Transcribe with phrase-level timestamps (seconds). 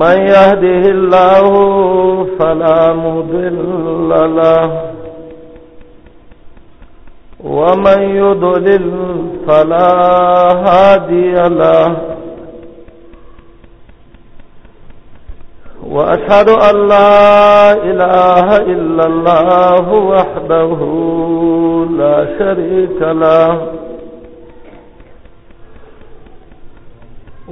[0.00, 1.48] من يهده الله
[2.38, 4.80] فلا مضل له
[7.44, 8.92] ومن يضلل
[9.46, 9.94] فلا
[10.66, 11.96] هادي له
[15.86, 20.80] وأشهد أن لا إله إلا الله وحده
[21.98, 23.79] لا شريك له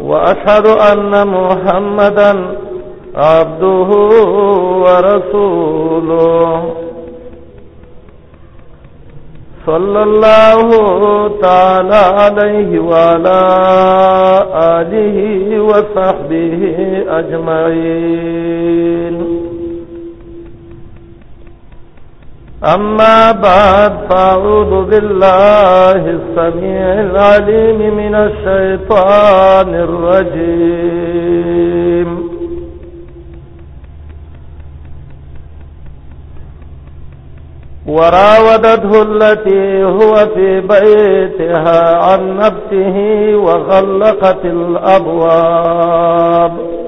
[0.03, 2.57] وأشهد أن محمدا
[3.15, 3.91] عبده
[4.85, 6.75] ورسوله
[9.67, 13.41] صلى الله تعالى عليه وعلى
[14.55, 16.77] آله وصحبه
[17.09, 19.48] أجمعين
[22.65, 32.29] أما بعد فأعوذ بالله السميع العليم من الشيطان الرجيم
[37.87, 42.97] وراودته التي هو في بيتها عن نفسه
[43.35, 46.79] وغلقت الأبواب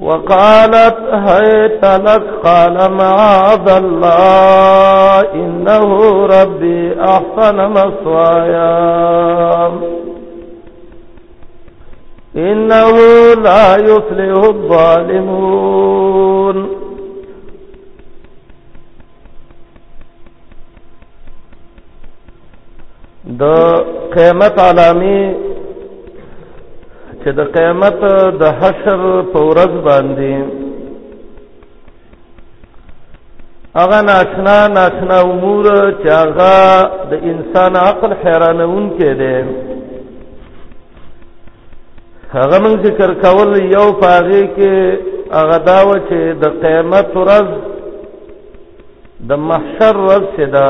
[0.00, 8.80] وقالت هيت لك قال معاذ الله إنه ربي أحسن مصوايا
[12.36, 12.92] إنه
[13.44, 16.70] لا يفلح الظالمون
[23.40, 23.42] د
[24.16, 25.22] قيمة علامي
[27.22, 27.98] چې د قیامت
[28.42, 29.00] د حشر
[29.32, 30.32] په ورځ باندې
[33.78, 35.66] هغه ناشنا ناشنا امور
[36.02, 36.54] چې هغه
[37.10, 39.36] د انسان عقل حیرانون کې دي
[42.36, 44.76] هغه موږ ذکر کول یو پاغه کې
[45.38, 47.46] هغه داو چې د قیامت ورځ
[49.28, 50.68] د محشر ورځ ده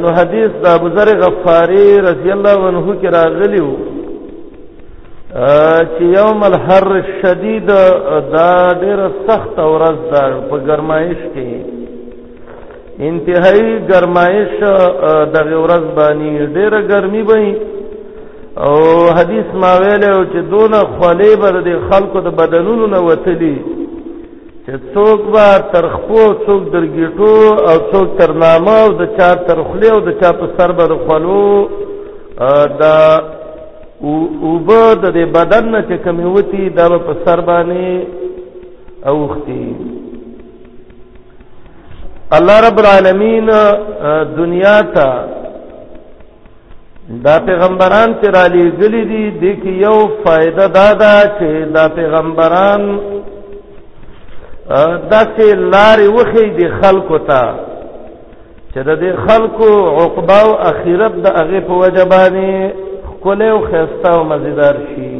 [0.00, 3.76] نو حدیث د ابو ذر غفاری رضی الله عنه کې راغلی وو
[5.30, 7.66] چې یوم الحر شدید
[8.34, 8.50] دا
[8.80, 11.48] ډیره سخت ورځ ده په ګرمایش کې
[13.08, 14.48] انتهایی ګرمایش
[15.36, 17.48] دغه ورځ باندې ډیره ګرمي وي
[18.64, 18.72] او
[19.18, 23.56] حدیث ما ویلو چې دون خولې بر د خلکو د بدنونو نه وتلی
[24.66, 27.38] چې څوک به تر خپو څوک درګیټو
[27.68, 30.98] او څوک تر نامه او د چا تر خولې او د چا په سر به
[31.08, 31.46] خلو
[32.80, 32.96] دا
[34.04, 38.06] او بد د بدن نه چې کمی وتی دا په سر باندې
[39.08, 39.76] اوختی
[42.36, 43.46] الله رب العالمین
[44.36, 45.08] دنیا ته
[47.24, 52.98] دا پیغمبران چې را لېږلي دي د کې یو فائدہ دا ده چې دا پیغمبران
[55.10, 57.54] دا چې لارې وخی دي خلکو ته
[58.74, 59.70] چې د دې خلکو
[60.00, 62.72] عقبا او اخرت د هغه په وجبانه
[63.26, 65.12] ښکلی او ښایسته او مزیدار شي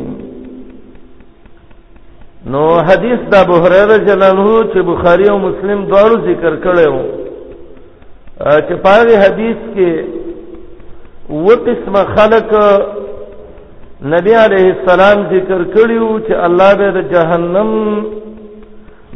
[2.52, 7.04] نو حدیث د ابو هريره جلاله چې بخاري او مسلم دواړو ذکر کړي وو
[8.66, 9.90] چې پاره حدیث کې
[11.44, 12.50] و قسم خلق
[14.14, 17.70] نبی عليه السلام ذکر کړیو چې الله به د جهنم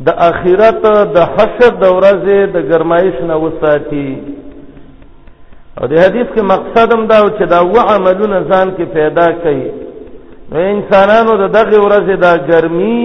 [0.06, 0.82] د اخرت
[1.14, 4.10] د حشر د ورځې د گرمایش نه وساتي
[5.80, 9.64] او د حدیث کې مقصد هم دا چې دا و عملونه ځان کې پیدا کړي
[10.52, 13.04] نو انسانانو د دغه ورځ دا ګرمي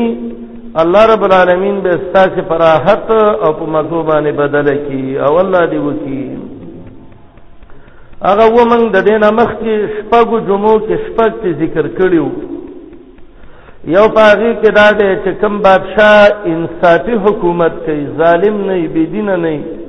[0.81, 3.11] الله رب العالمین به ستاسو فراحت
[3.45, 6.23] او په مزو باندې بدل کړي او الله دې وکړي
[8.29, 12.27] هغه ومن د دینه مخ کې شپږو جمعو کې شپږ ذکر کړیو
[13.95, 16.15] یو پاغي کې دا دې چې کم بادشاہ
[16.53, 19.84] انصافي حکومت کوي ظالم نه بيدین نه نه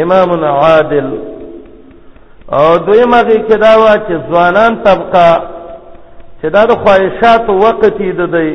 [0.03, 1.09] امام عادل
[2.56, 5.43] او دویم هغه کې دا وا چې ځوانان طبقه
[6.43, 8.50] چې دا د خواهشات وقت دې دی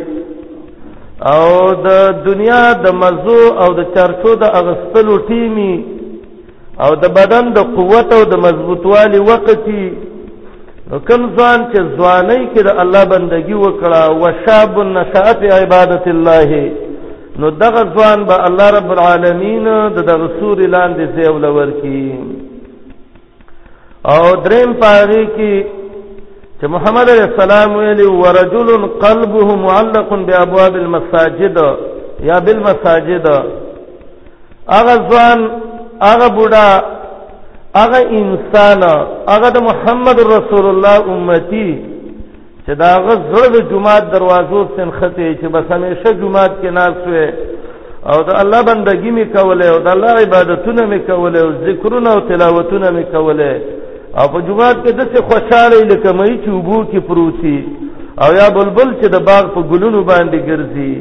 [1.34, 1.44] او
[1.86, 1.90] د
[2.28, 5.76] دنیا د مزو او د چرچو د اغسطلو ټیمی
[6.84, 9.86] او د بدن د قوت او د مضبوطوالي وقتی
[10.92, 16.50] کم ځان چې ځواني کې د الله بندگی وکړه وشاب النشأت عبادت الله
[17.40, 19.66] نو دغه ځوان به الله رب العالمین
[19.96, 22.08] د دغه سور لاندې زیول ورکی
[24.12, 25.56] او دریم پاره کې
[26.60, 28.70] چې محمد علیہ السلام ویلي ورجل
[29.06, 31.58] قلبه معلق بابواب المساجد
[32.30, 33.26] یا بالمساجد
[34.70, 35.40] هغه ځوان
[36.10, 36.68] هغه بوډا
[37.82, 38.82] هغه انسان
[39.34, 41.70] هغه د محمد رسول الله امتی
[42.66, 47.28] چې دا غزړه د جمعات دروازو سن خته چې بس همیشه جمعات کې ناس وي
[48.12, 52.20] او د الله بندگی می کوله او د الله عبادتونه می کوله او ذکرونه او
[52.32, 53.52] تلاوتونه می کوله
[54.18, 57.58] او په جمعات کې دسه خوشاله لکه مې چې وبو کې پروتي
[58.24, 60.96] او یا بلبل چې د باغ په ګلونو باندې ګرځي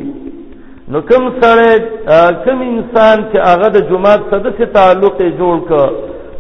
[0.92, 1.66] نو کوم سره
[2.44, 5.90] کوم انسان چې هغه د جمعات سره تعلق جوړ کړ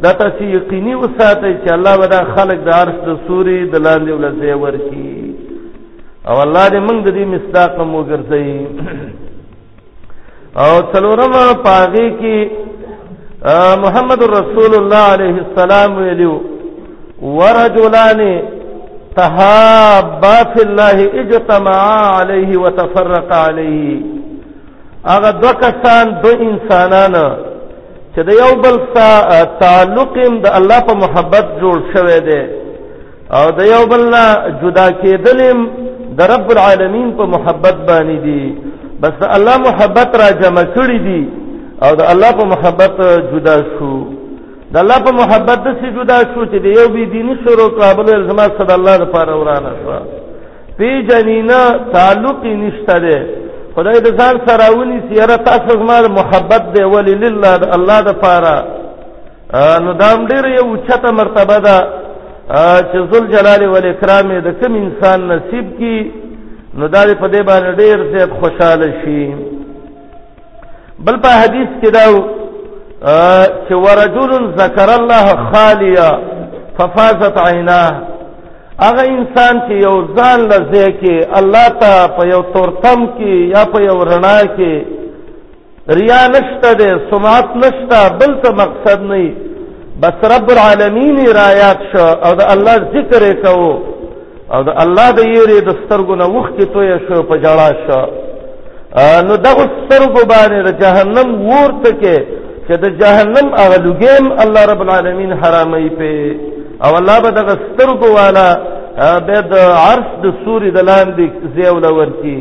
[0.04, 4.52] دا تاسو یقیني وساتئ چې الله ودا خلق د عرش د سوري د لاندې ولځي
[4.62, 5.12] ورکی
[6.28, 8.50] او الله دې موږ د دې مصداق مو ګرځي
[10.62, 11.34] او څلورم
[11.66, 12.38] پاغي کې
[13.84, 16.34] محمد رسول الله عليه السلام ویلو
[17.38, 18.20] ورجلان
[19.16, 24.00] تهابا في الله اجتمعا عليه وتفرقا عليه
[25.12, 27.51] هغه دوه کسان دوه انسانانه
[28.14, 28.74] چې د یو بل
[29.64, 30.12] تعلق
[30.44, 32.42] د الله په محبت جوړ شوی دی
[33.38, 34.24] او د یو بل نه
[34.62, 35.58] جدا کېدلم
[36.18, 38.44] د رب العالمین په محبت باندې دي
[39.02, 41.20] بس الله محبت را جمع کړی دي
[41.84, 42.92] او د الله په محبت
[43.32, 43.94] جدا شو
[44.72, 48.06] د الله په محبت د سي جدا شو چې د یو بي ديني شروع قابل
[48.14, 49.90] الزامات صد الله لپاره ورانه شو
[50.76, 51.62] پی جنینا
[51.94, 53.16] تعلق نشته ده
[53.76, 58.10] خدای د ځان سره ولي سیاره تاسو زما محبت دی ولی لله د الله د
[58.24, 58.56] پاره
[59.84, 61.78] نو دا ډېر یو اوچته مرتبه ده
[62.90, 65.96] چې ذل جلال ول اکرام د کوم انسان نصیب کی
[66.78, 69.24] نو دا په دې باندې ډېر زیات خوشاله شي
[71.04, 72.04] بل په حدیث کې دا
[73.66, 76.10] چې ورجل ذکر الله خالیا
[76.78, 77.92] ففازت عیناه
[78.80, 83.78] هغه انسان چې یو ځان لځه کې الله ته په یو تورتم کې یا په
[83.82, 84.74] یو رڼا کې
[85.98, 89.32] ریا نشته ده سمعت نشته بل څه مقصد نه
[90.02, 93.70] بس رب العالمین رایات شو او د الله ذکر وکاو
[94.54, 98.02] او د الله د یری د سترګو نه وخت ته شو په جړا شو
[99.26, 102.16] نو دغه سترګو باندې د جهنم ورته کې
[102.66, 106.10] چې د جهنم اغلوګیم الله رب العالمین حرامي په
[106.84, 108.48] او الله به د سترګو والا
[109.26, 109.54] به د
[109.86, 111.26] عرش د سوري د لاندې
[111.56, 112.38] زیول ورکی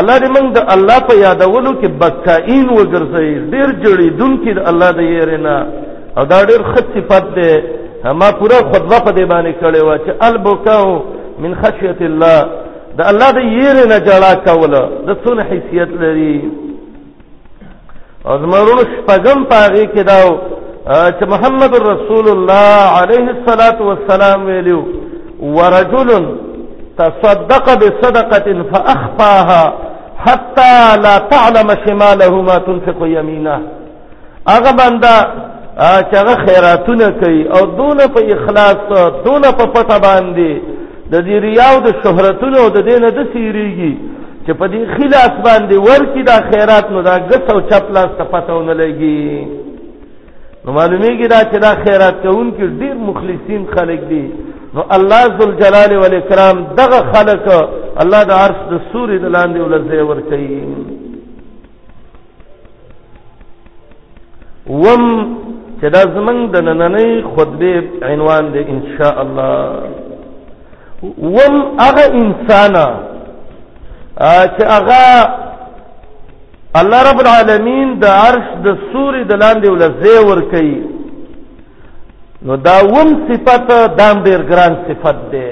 [0.00, 4.90] الله دې موږ د الله په یادولو کې بکائین وګرځي ډیر جوړې دونکې د الله
[4.98, 5.58] د يرنا
[6.18, 7.52] او دا ډیر خط صفات ده
[8.20, 11.02] ما پورا خطبه په دې باندې کړې و چې البکاو
[11.42, 12.38] من خشیت الله
[12.98, 16.36] د الله د يرنا جلا کوله د څونه حیثیت لري
[18.26, 20.30] او زمرونو شپږم پاغي کې داو
[20.88, 24.82] چې محمد رسول الله عليه الصلاه والسلام ویلو
[25.40, 26.08] ورجل
[26.98, 29.62] تصدق بصدقه فاخفاها
[30.26, 30.72] حتى
[31.04, 33.60] لا تعلم شماله ما تنفق يمينه
[34.48, 35.14] هغه بنده
[36.10, 38.76] چې هغه خیراتونه کوي او دون په اخلاص
[39.24, 40.52] دون په پټه باندې
[41.12, 43.94] د دې ریاو د شهرتونو د دینه د سیریږي
[44.46, 48.72] چې په دې خلاص باندې ورکی دا خیرات نو دا غث او چپلاس ته پتهونه
[48.74, 49.59] لګي
[50.64, 54.24] نو معلومیږي دا چې دا خیرات کوونکي ډیر مخلصین خلک دي
[54.74, 57.44] نو الله ذل جلال و الکرام دغه خلق
[58.02, 60.60] الله د عرش د سوري د لاندې ولځي ور کوي
[64.84, 65.02] وم
[65.80, 69.58] چې دا زمنګ د نننې خطبه عنوان دی ان شاء الله
[71.36, 72.74] وم هغه انسان
[74.56, 75.04] چې هغه
[76.78, 80.78] الله رب العالمین د عرش د سوري د لاندې ولځي ور کوي
[82.46, 85.50] نو دا وم صفت دام ډیر ګران صفت دی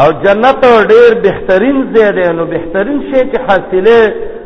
[0.00, 4.00] او جنت ډیر بهترین ځای دی نو بهترین شی چې حاصله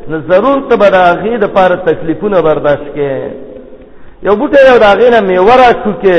[0.08, 3.14] نو ضرور ته براغي د پاره تکلیفونه برداشت کې
[4.26, 6.18] یو بوټي یو راغې نه میوره چوکې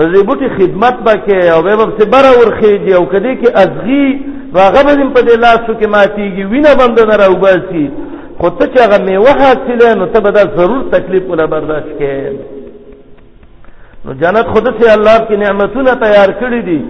[0.00, 4.08] رضی بوټي خدمت وکې او به په صبر ورخېږي او کدی کې ازغي
[4.54, 7.86] واغه به په دې لاسو کې ماتيږي وینه بند نه راوباسي
[8.44, 12.12] خو ته چې هغه میوه حاصله نو ته به دا ضرور تکلیف ولا برداشت کې
[14.06, 16.80] نو جنت خود ته الله کی نعمتونه تیار کړې دي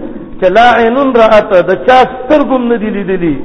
[0.41, 3.35] چې لا عینن رات د چا سترګم نه دی لیدلی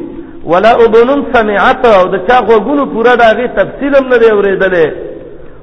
[0.44, 4.88] ولا اذنن سمعت او د چا غوګونو پورا داغه تفصیل هم نه دی اوریدلې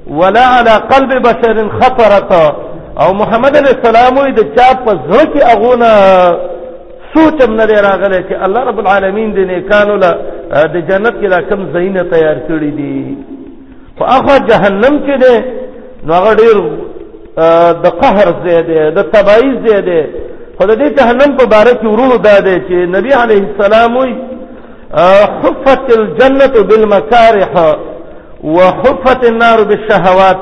[0.08, 2.32] ولا على قلب بشر خطرت
[3.01, 5.88] او محمد علیہ السلام وی د چا په زړه کې اغونه
[7.13, 10.16] سوچ هم نه دی راغلی چې الله رب العالمین دې نه کانو له
[10.50, 13.00] د جنت کې را کم زینه تیار کړی دي
[13.98, 15.34] خو هغه جهنم کې ده
[16.06, 16.58] نو هغه ډیر
[17.86, 20.01] د قهر زیاده د تبعیض زیاده
[20.58, 24.16] خو د دې جهنم په باره کې ورونو داده چې نبی عليه السلام وي
[25.42, 27.51] حفت الجنه بالمکارح
[28.44, 30.38] وحفت النار بالشهوات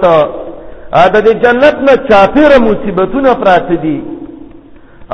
[1.13, 4.00] دا د جنت نه چاپیره مصیبتونه پراته دي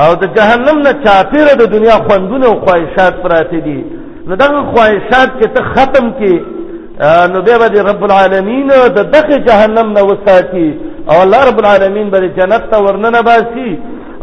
[0.03, 3.79] او د جهنم نه چاپیره د دنیا خوندونه او خواهشات پراته دي
[4.30, 6.34] نو دغه خواهشات چې ته ختم کې
[7.34, 10.70] نو بیا به رب العالمین د دغه جهنم نه وساتي
[11.10, 13.70] او الله رب العالمین به جنت ته ورننه باسي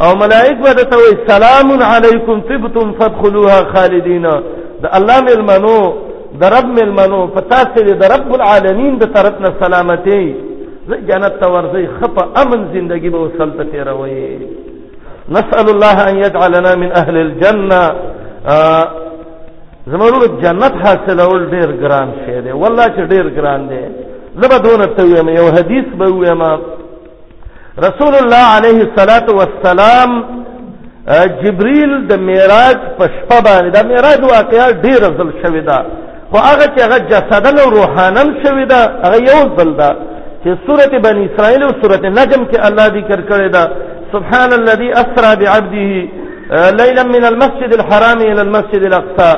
[0.05, 4.25] او ملائک به ته وي سلام علیکم طبتم فادخلوها خالدین
[4.83, 5.79] د الله ملمنو
[6.41, 10.25] د رب ملمنو پتا سي د رب العالمین د طرف نه سلامتی
[11.09, 14.39] جنت ته ورځي خپ امن زندگی به وسلته تیروي
[15.37, 17.81] نسأل الله أن يجعلنا من أهل الجنة
[18.47, 18.89] آه
[19.93, 20.15] زمونږ
[20.45, 23.83] جنت حاصلول ډیر ګران شی دی والله چې ډیر ګران دی
[24.43, 26.43] زبا دون تویم یو حدیث به ویم
[27.87, 30.11] رسول الله علیه الصلاۃ والسلام
[31.43, 35.79] جبريل د معراج په شپه باندې د معراج واقعا ډیر ځل شوې ده
[36.31, 39.91] خو هغه چې هغه جسدن او روحانن شوې ده هغه یو ځل ده
[40.45, 43.63] چې سورته بنی اسرائیل او سورته نجم کې الله ذکر کړی ده
[44.13, 46.09] سبحان الذي اسرا بعبده
[46.81, 49.33] ليلا من المسجد الحرام الى المسجد الاقصى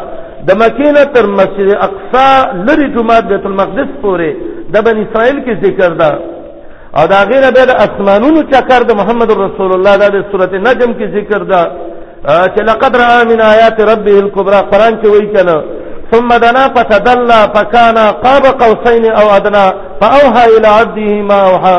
[0.49, 2.29] د مکینه تر مسجد اقصا
[2.67, 4.31] لری جمعه بیت المقدس پورې
[4.75, 6.11] د بن اسرائیل کې ذکر ده
[6.99, 11.07] او دا غیره به د اسمانونو چکر د محمد رسول الله د سورته نجم کې
[11.17, 11.63] ذکر ده
[12.55, 15.57] چې لقد را من آیات ربه الكبرى قران کې وایي کنه
[16.13, 19.67] ثم دنا فتدلى فكان قاب قوسين او ادنى
[20.01, 21.79] فاوحى الى عبده ما اوحى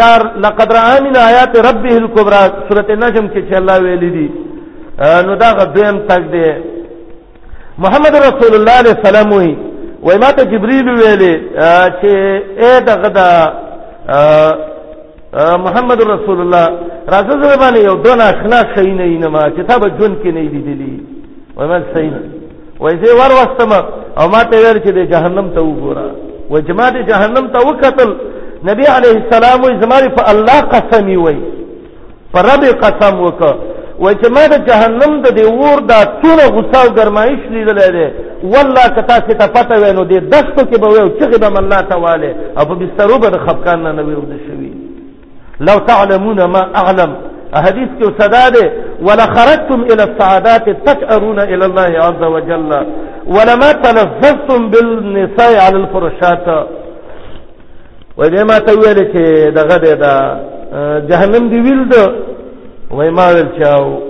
[0.00, 0.10] یا
[0.44, 4.30] لقد را من آیات ربه الكبرى سورته نجم کې چې الله ویلي دي
[5.26, 6.75] نو دا غویم تک دی
[7.84, 9.56] محمد رسول الله علیه السلام وی
[10.02, 11.36] وای ماته جبرئیل ویلې
[12.00, 12.10] چې
[12.60, 13.30] اے دغه دا
[15.64, 16.66] محمد رسول الله
[17.08, 20.60] راځه زما باندې یو دون آشنا شي نه نه ما کتاب جون کې نه دی
[20.66, 21.02] دلی
[21.56, 22.10] وای ما صحیح
[22.80, 23.72] وای زه ور واستم
[24.20, 26.08] او ماته ویل چې د جهنم ته وګوره
[26.50, 28.10] و جماعت جهنم ته وکتل
[28.70, 31.36] نبی علیه السلام وی زماري په الله قسم وی
[32.32, 36.78] پر رب قسم وکړه وای چې ما د جهنم د دې ور دا څونه غوسه
[36.84, 38.06] او ګرمایش لیدلې ده
[38.52, 42.30] والله که تاسو ته پته وینو دې دښتو کې به ویو چې به الله تعالی
[42.58, 44.72] او په بسترو به خفقان نه ویو د شوی
[45.60, 47.10] لو تعلمون ما اعلم
[47.54, 48.64] حدیث کې صدا ده
[49.06, 52.70] ولا خرجتم الى السعادات تشعرون الى الله عز وجل
[53.26, 56.66] ولما تلذذتم بالنساء على الفرشات
[58.16, 60.40] وای دې ما ته ویل چې دغه ده
[61.08, 62.06] جهنم دی ویل ده
[62.90, 64.00] وای ما ول چاو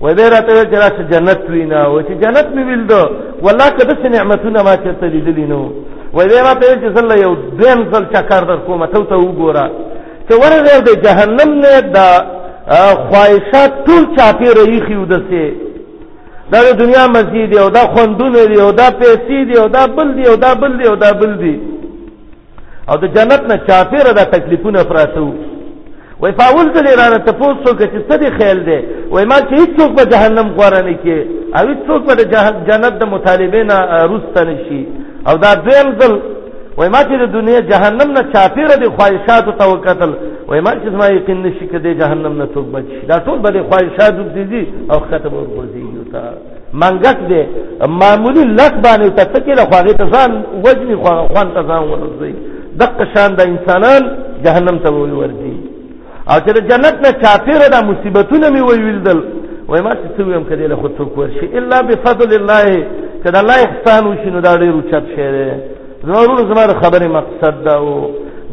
[0.00, 3.08] وای به راته چې راشه جنت وینا و چې جنت مې ویل دو
[3.42, 5.70] والله کده څه نعمتونه ما چرته لیدلی نو
[6.12, 9.70] وای به راته چې زله یو دیم ځل چکر در کومه ته ته وګوره
[10.28, 12.08] چې ورغه د جهنم نه دا
[13.10, 15.46] خواهشات ټول چاپی رېخي ودسه
[16.52, 20.14] دا د دنیا مزید او دا خوندونه دی او دا پیسې دی او دا بل
[20.14, 21.60] دی او دا بل دی او دا بل دی
[22.90, 25.32] او د جنت نه چاپیره دا تکلیفونه پراته وو
[26.22, 28.78] وای پاول د لرانه تاسو څوک چې ستدي خیال دی
[29.14, 31.16] وای ما چې هیڅوک په جهنم غواره نه کی
[31.56, 32.14] او هیڅوک په
[32.68, 33.78] جنت د مطالبه نه
[34.10, 34.80] روسته نشي
[35.28, 36.14] او دا دویم ځل
[36.78, 40.12] وای ما چې د دنیا جهنم نه چاپیره د خواهشاتو توکتل
[40.48, 44.22] وای ما چې ما یقین نشي کده جهنم نه څوک بچ دا ټول به خواهشاتو
[44.52, 46.22] دي او ختم ورغورځي تا
[46.82, 47.42] منګک دی
[48.02, 50.30] معمولی لک باندې ته تکې له خواږې ته ځان
[50.66, 50.96] وجني
[51.32, 52.32] خوان ته ځان ورځي
[52.80, 54.02] دغه شان د انسانان
[54.44, 55.53] جهنم ته ورځي
[56.32, 59.20] او چې د جنت نه چاپیره دا مصیبتونه مې ویلدل
[59.68, 62.64] وای ما چې څویم کدی له خود څوک ورشي الا بفضل الله
[63.24, 65.50] کدا الله احسان وشي نو دا ډیر اوچت شی دی
[66.06, 67.90] ضرور زما خبره مقصد دا و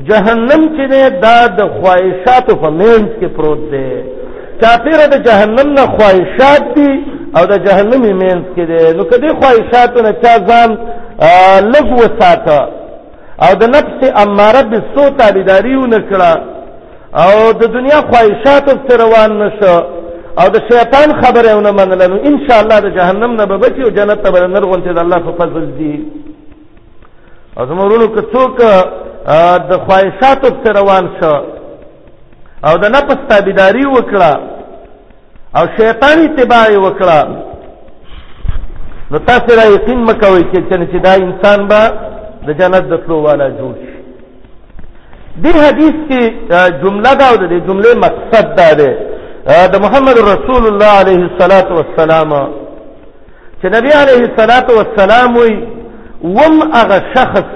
[0.10, 3.88] جهنم چې دی دا د خواهشاتو په مینځ کې پروت دی
[4.62, 6.92] چاپیره د جهنم نه خواهشات دي
[7.38, 10.70] او د جهنم مینځ کې دی نو کدی خواهشاتو نه چا ځان
[11.76, 12.60] لګ وساته
[13.44, 16.32] او د نفس اماره به سو تابعداري و نکړه
[17.20, 19.78] او د دنیا خواهشات تر روان نشو
[20.42, 23.82] او د شیطان خبره ونه منله نو ان شاء الله د جهنم نه به بچي
[23.84, 26.06] او جنت ته به نرغون چې د الله په فضل دی
[27.58, 28.58] او زمورونو که څوک
[29.70, 31.34] د خواهشات تر روان شو
[32.68, 34.34] او د نفس تابعداري وکړه
[35.58, 37.28] او شیطان اتباع وکړه
[39.12, 40.60] نو تاسو را یقین مکوئ چې
[40.94, 41.82] چې دا انسان به
[42.48, 43.91] د جنت د تلو والا جوړ شي
[45.38, 46.22] دې حدیث کې
[46.82, 48.92] جمله دا ده د جمله مقصد دا ده
[49.68, 52.32] د محمد رسول الله عليه الصلاه والسلام
[53.62, 55.60] چې نبی عليه الصلاه والسلام وي
[56.24, 57.52] وم هغه شخص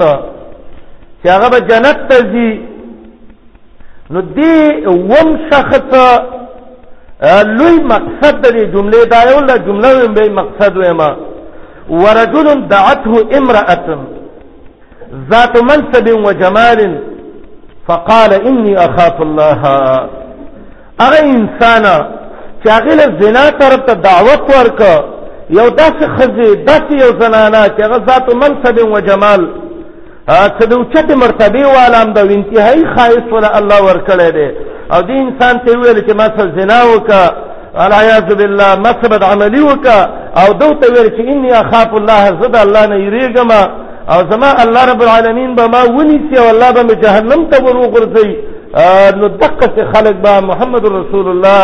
[1.24, 2.54] چې هغه به جنت ته ځي
[4.12, 5.84] نو دې وم شخص
[7.60, 11.12] لوی مقصد د دې جمله دا یو لا جمله به مقصد وېما
[11.90, 14.00] ورجل دعته امراه
[15.32, 16.80] ذات منصب وجمال
[17.88, 19.62] فقال انی اخاف الله
[21.02, 21.84] اغه انسان
[22.64, 24.82] چې هغه له زنا طرف ته دعوت ورک
[25.50, 29.50] یو داسې خزي داسې یو زنانه چې هغه ذات منصب او جمال
[30.60, 34.50] څه د اوچت مرتبه والام د انتهایی خایس ولا الله ورکړی دی
[34.94, 37.34] او دې انسان ته ویل چې ما سره زنا وکړه
[37.80, 40.10] العیاذ بالله مسبد عملی وکا
[40.42, 45.02] او دوته ویل چې انی اخاف الله زد الله نه یریګما او زما الله رب
[45.06, 48.32] العالمین به ما ونیسي او الله به جهنم ته وروغورځي
[49.20, 51.62] نو دقه خلق به محمد رسول الله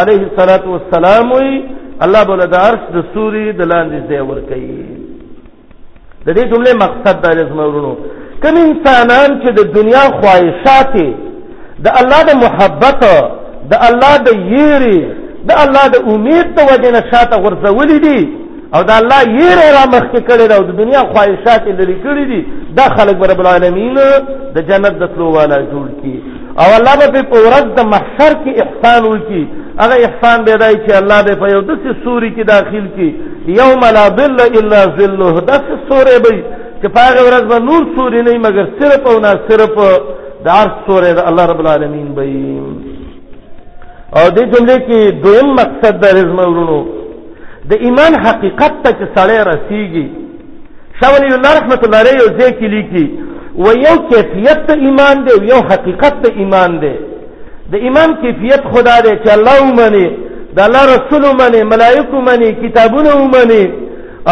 [0.00, 1.50] عليه الصلاه والسلام وي
[2.04, 4.82] الله بوله د عرش د سوري د لاندې ځای ور کوي
[6.26, 7.94] د دې جمله مقصد دا لازم ورونو
[8.42, 10.94] کوم انسانان چې د دنیا خواهشات
[11.84, 13.00] د الله د محبت
[13.72, 15.00] د الله د یری
[15.48, 18.20] د الله د امید ته وجه نشاته غرزولې دي
[18.76, 22.40] او دا الله یې را مخکې کړی دا د دنیا خواهشات یې لري کړی دي
[22.78, 23.94] دا خلک به رب العالمین
[24.54, 26.16] د جنت د تلو والا جوړ کړي
[26.62, 29.44] او الله به په ورځ د محشر کې احسان وکړي
[29.82, 33.10] هغه احسان به دای چې الله به په یو دسې سوري کې داخل کړي
[33.60, 36.36] یوم لا ظل الا ظله داسې سورې به
[36.82, 39.74] چې په هغه ورځ به نور سوري نه مګر صرف او نه صرف
[40.48, 42.24] دار سورې د الله رب العالمین به
[44.16, 47.01] او دې جمله کې دویم مقصد د رزم ورونو
[47.70, 50.06] د ایمان حقیقت ته چې سړی رسیږي
[51.00, 53.04] شاول الله رحمت الله علیه یو ځکه لیکي
[53.64, 56.94] و یو کیفیت ته ایمان دی یو حقیقت ته ایمان دی
[57.72, 60.08] د ایمان کیفیت خدا دی چې الله ومني
[60.56, 63.64] د الله رسول ومني ملائکه ومني کتابونه ومني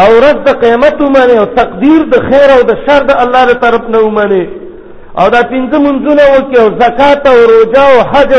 [0.01, 3.55] او رد د قیامت ومني او تقدیر د خیر او د شر د الله تر
[3.63, 4.43] طرف نه ومني
[5.19, 8.31] او دا پنځه منځونه وکي او زکات او روزه او حج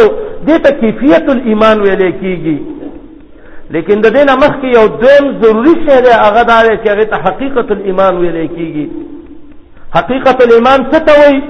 [0.46, 2.81] دې ته کیفیت الایمان ویل کیږي کی
[3.74, 7.04] لیکن د دینه مخ کې یو دویم ضروری شی دی هغه دا دی چې هغه
[7.12, 8.86] ته حقیقت الایمان ویل کېږي
[9.96, 11.40] حقیقت الایمان څه ته وایي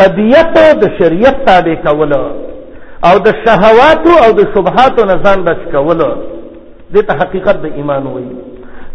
[0.00, 2.12] طبیعت د شریعت تابع کول
[3.08, 6.02] او د شهوات او د شبهات نه ځان بچ کول
[6.94, 8.34] دې ته حقیقت د ایمان وایي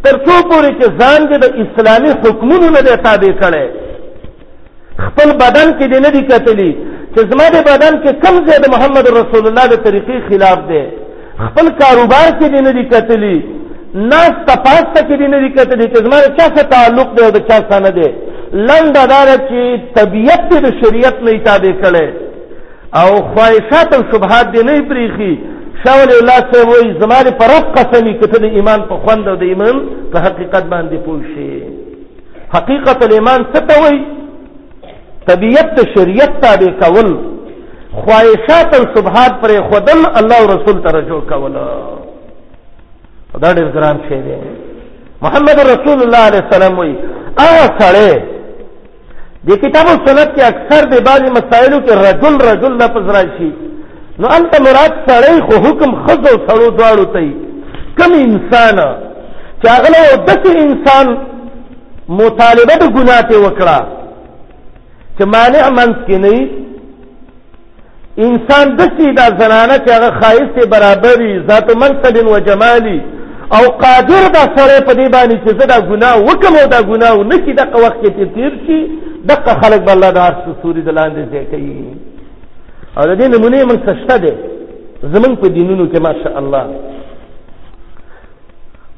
[0.03, 3.65] تر څو پورې چې ځان دې د اسلامي حکمونو نه تابع کړي
[5.05, 6.71] خپل بدن کې دې نه دي کتلي
[7.15, 10.85] چې زما د بدن کې کم ځای د محمد رسول الله د طریقې خلاف دی
[11.39, 13.37] خپل کاروبار کې دی نه دي کتلی
[14.11, 17.43] ناس تپاسته کې دی نه دي کتلی چې زما چا سره تعلق دی او د
[17.49, 18.07] چا سره نه دی
[18.69, 22.09] لنډه دار چې طبیعت دې د شریعت نه تابع کړي
[23.01, 25.29] او خواهشات او شبهات دې نه پریخي
[25.85, 29.51] شاول الله سه وایي زما پر رب قسمی کته د ایمان په خوند او د
[29.51, 31.63] ایمان په حقیقت باندې پوه شي
[32.57, 34.03] حقیقت الایمان څه ته وایي
[35.29, 37.15] طبیعت شریعت تابع کول
[38.03, 41.65] خواهشات سبحات پر خودل الله رسول ته رجوع کوله
[43.43, 44.35] دا ډېر ګران شی دی
[45.25, 46.91] محمد رسول الله علیه السلام وی
[47.37, 47.47] ا
[47.79, 48.09] سره
[49.47, 53.49] د کتاب او سنت کې اکثر د بعض مسائلو کې رجل رجل لفظ راشي
[54.23, 57.33] نو انت مراد سره خو حکم خزو سړو دواړو ته
[57.99, 58.77] کم انسان
[59.61, 59.89] چې هغه
[60.27, 61.15] دغه انسان
[62.21, 63.79] مطالبه د ګناه وکړه
[65.17, 66.64] چې مانع منس کې نه
[68.23, 73.01] انسان دسی دا زنانه چې هغه خایست برابري ذات منصب و جمالي
[73.53, 77.27] او قادر دا سره په دې باندې چې زه دا ګناه وکم او دا ګناه
[77.31, 78.79] نشي دغه وخت کې تیر شي
[79.25, 81.85] دغه خلک به الله د عرش سوري د لاندې ځای کوي
[82.97, 84.33] او د دې نمونې موږ شته دی
[85.13, 86.63] زمونږ په دینونو کې ماشاء الله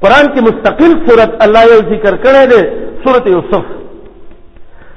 [0.01, 2.61] قرآن کې مستقل صورت الله یو ذکر کړی دی
[3.05, 3.63] سورت یوسف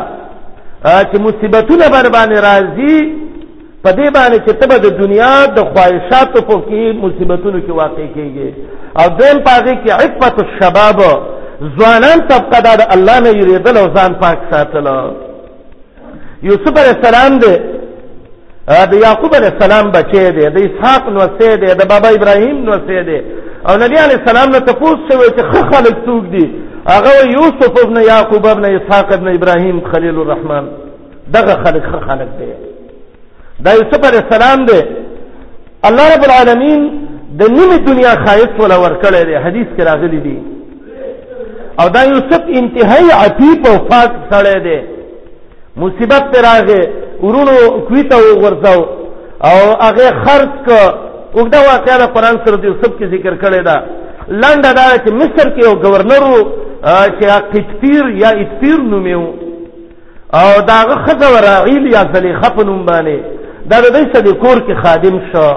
[0.86, 2.98] چې مصیبتونه بر باندې راځي
[3.84, 8.50] په دې باندې چې تبه د دنیا د خواهشاتو په کې مصیبتونو کې واقع کیږي
[9.00, 11.00] او دیم پاغه کې عفت الشباب
[11.78, 14.88] ځوانان طبقه د الله نه یریدل او ځان پاک ساتل
[16.48, 17.54] یوسف علیہ السلام دی
[18.90, 23.18] د یعقوب علیہ السلام بچی دی د اسحاق نوسی دی د بابا ابراهیم نوسی دی
[23.70, 26.44] او نبی علیہ السلام نه تفوس شوی چې خه خلک څوک دي
[26.94, 30.66] هغه یوسف ابن یعقوب ابن اسحاق ابن ابراهیم خلیل الرحمن
[31.38, 32.52] دغه خلک خه خلک دی
[33.66, 34.80] دا یوسف علیہ السلام دی
[35.90, 36.82] الله رب العالمین
[37.42, 40.38] د نیمه دنیا خایف ولا ورکړی دی حدیث کې راغلی دی
[41.82, 44.82] او دا یوسف انتهایی عتیق او فاک سړی دی
[45.82, 46.82] مصیبت پر راغې
[47.26, 47.56] ورونو
[47.88, 48.82] کویته ورځاو
[49.52, 49.58] او
[49.88, 50.70] هغه خرج ک
[51.38, 53.76] وګدا واقعا قرآن سره دې سب کې ذکر کړی دا
[54.28, 56.24] لنډه دا چې مصر کې یو گورنر
[57.18, 59.24] چې قطیر یا اتیر نومیو
[60.34, 63.18] او دا خزه وراغیل یا زلیخه په نوم باندې
[63.70, 65.52] دا د دې سړي کور کې خادم شو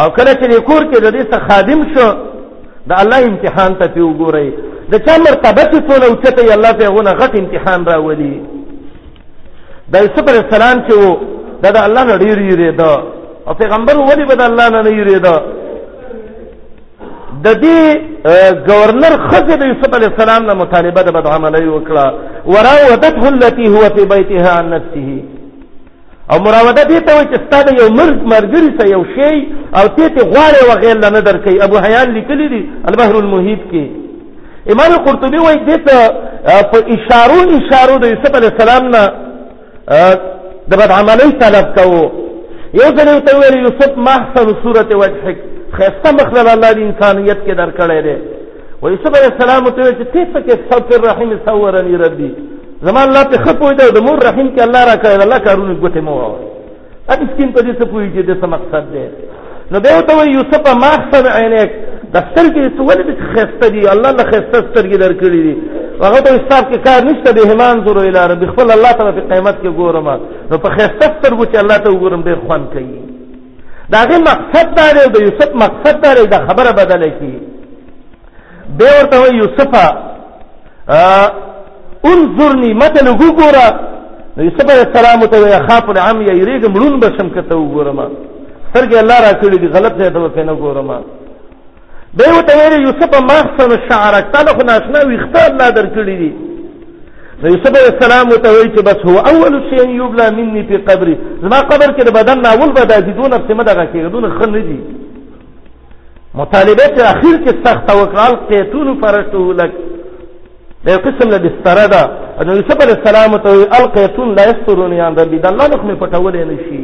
[0.00, 2.08] او کله چې کور کې د دې خادم شو
[2.88, 4.48] د الله امتحان ته پیوګورئ
[4.92, 8.34] د چا مرتبه چې څونه اوچته یې الله پیغونه غټ امتحان راولي
[9.92, 11.10] د یوسف علیه السلام چې وو
[11.62, 12.92] دا د الله نه ډېر یېرېده
[13.46, 15.34] او پیغمبر ولې به د الله نه نه یېرېده
[17.44, 17.78] د دې
[18.70, 22.06] ګورنر ښځې د یوسف علیه السلام نه مطالبه د بدعملۍ وکړه
[22.52, 25.10] وراودته التي هو في بیتها عن نفسه
[26.32, 29.36] او مراوده دې ته وایي چې ستا د یو مرګ مرګري سه یو شی
[29.78, 33.86] او تې ته غواړې وغیر نه درکوي ابو حیان لیکلی دي البحر المحیط کې
[34.72, 35.96] امام قرطبي وایي دته
[36.72, 39.02] په اشارو اشارو د یوسف علی السلام نه
[40.70, 42.02] د بد عملی طلب کوو
[42.80, 45.36] یو ځل ته ویل یوسف محسن صورت وجهک
[45.76, 48.16] خسته مخله الله د انسانیت کې درکړی دی
[48.82, 52.30] و یوسف علی السلام ته ویل چې تاسو کې صبر رحیم صورنی ربي
[52.88, 56.18] زمان الله په خپو دی د مور رحیم کې الله راکړی الله کارونه ګوته مو
[56.18, 56.38] واه
[57.12, 59.06] ا دې سکین په دې څه پوي چې د څه مقصد دی
[59.72, 61.70] نو دیو ته وی یوسف محسن عینک
[62.14, 65.56] د سترګې سولې د خسته دي الله له خسته سترګې درکړې دي
[66.04, 69.24] هغه په حساب کې کار نشته د همان زور اله رب خپل الله تعالی په
[69.32, 70.08] قیامت کې ګورم
[70.50, 73.00] نو په خسته سترګو چې الله ته وګورم ډېر خوان کوي
[73.96, 77.32] دا غي مقصد دا دی د یوسف مقصد دا دی دا خبره بدل کی
[78.78, 79.70] به ورته یوسف
[82.10, 83.66] انظرني متل وګوره
[84.46, 88.00] یوسف علیہ السلام ته خاف العم یریګم لون بشم کته وګورم
[88.68, 90.90] سترګې الله را کړې دي غلط ځای ته نه ګورم
[92.16, 96.30] دی وته ویل یوسف ماخسن شعرک تعالی خو ناشنا ویختار لا درکړی دی
[97.42, 101.18] نو یوسف علیہ السلام وته وی چې بس هو اول شی یبلا مني په قبري
[101.42, 104.80] زما قبر کې د بدن اول به د دون په مدغه کې دون خن دي
[106.34, 109.72] مطالبه چې اخر کې سخت وکړل قیتون فرشتو لك
[110.86, 112.02] دا قسم له بستر ده
[112.44, 116.36] نو یوسف علیہ السلام ته وی القیتون لا یسترون یان د بدن الله نخمه پټول
[116.36, 116.82] نه شي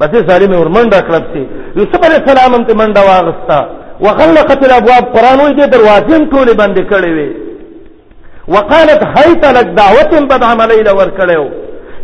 [0.00, 1.44] بس ظالم ورمنډه کړپسي
[1.78, 3.60] یوسف علیہ السلام ته منډه واغستا
[4.04, 7.28] وغلقت الابواب قران وې دې دروازې ټولې بند کړې وې
[8.54, 11.44] وقالت هيت لك دعوت بد عملي لور کړو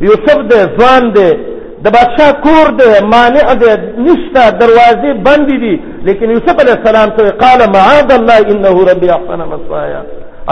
[0.07, 1.31] یوسف دې ځوان دې
[1.85, 3.71] د بادشاہ کور دې مانع دې
[4.07, 5.75] نشته دروازې بند دي
[6.07, 10.03] لیکن یوسف علیہ السلام ته قال معاذ الله انه ربي احسن مصایا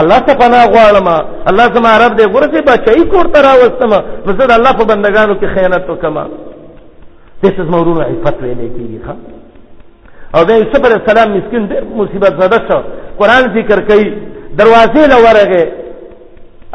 [0.01, 1.07] الله ته پناه غواړم
[1.49, 3.89] الله زما رب دې ګورته بچي کور ته راوستم
[4.25, 6.17] زه د الله په بندگانو کې خیانت وکم
[7.43, 9.42] This is مورونه عفت ویلې کیږي ښا
[10.37, 12.79] او د یوسف علی السلام مسكين ډېر مصیبت زده شو
[13.19, 14.07] قران ذکر کوي
[14.59, 15.63] دروازې لورغه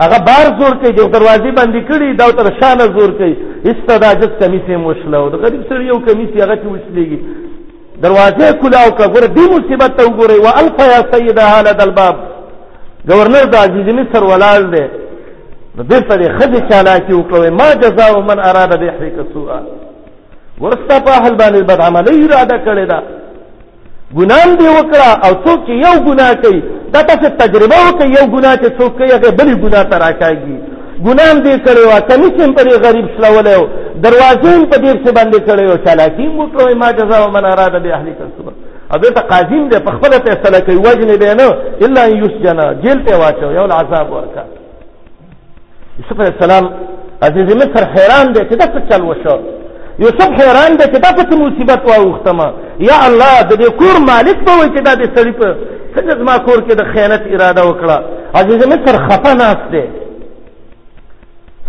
[0.05, 3.35] هغه بار زور کوي چې دروازې باندې کړي دا تر شانه زور کوي
[3.73, 7.21] استداجت کمیسه مشله او غریب سره یو کمیسه هغه وشلېږي
[8.03, 12.17] دروازې کلاو کا ګوره دې مصیبت ته وګوره وا الف یا سیدا حالت الباب
[13.11, 14.85] گورنر د عزیز مصر ولال دی
[15.77, 19.51] نو دې په دې خځه چالاکی وکړو ما جزاء من اراد به حق سوء
[20.61, 23.01] ورستا په اهل باندې بد عملی اراده کړی دا
[24.17, 26.61] ګنام دی وکړه او څوک چې یو ګناه کوي
[26.93, 30.57] دا تاسو تجربه وکړي یو ګناه چې څوک کوي هغه بل ګناه ته راکاږي
[31.07, 33.63] ګنام دی کړو کمیشن پر غریب شلول او
[34.07, 38.53] دروازې په دې څه باندې کړو چالاکی موټر ما جزاء من اراده به اهلی کسبه
[38.97, 41.49] اذن ته قاضیم دی په خپل فیصله کوي وجنه به نه
[41.87, 44.45] الا یسجنا جیل ته واچو یو عذاب ورکا
[45.99, 46.71] یوسف السلام
[47.27, 49.39] عزیز مصر حیران دی چې دا څه چل وشو
[50.03, 52.47] یوسف حیران دی چې دا په مصیبت واوښتمه
[52.91, 55.47] یا الله د دې کور مالک به وایي چې دا د سړي په
[55.95, 57.97] څنګه زما کور کې د خیانت اراده وکړه
[58.35, 59.85] عزیز مصر خفه ناست دی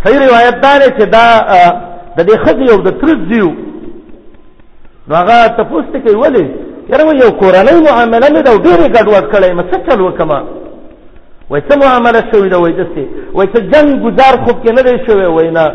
[0.04, 1.26] صحیح روایت دا دی چې دا
[2.18, 3.50] د دې ښځې یو د تره زیو
[5.08, 6.44] نو هغه تپوس ته کوي ولې
[6.90, 10.32] یاره یو کورنۍ معامله مې ده او ډېرې ګډوډ کړی یم څه چل وکړم
[11.50, 13.02] وایي څه معامله شوې ده وایي داسې
[13.36, 15.66] وایي څه جنګ ګزار خوب کې نه دی شوی وایي نه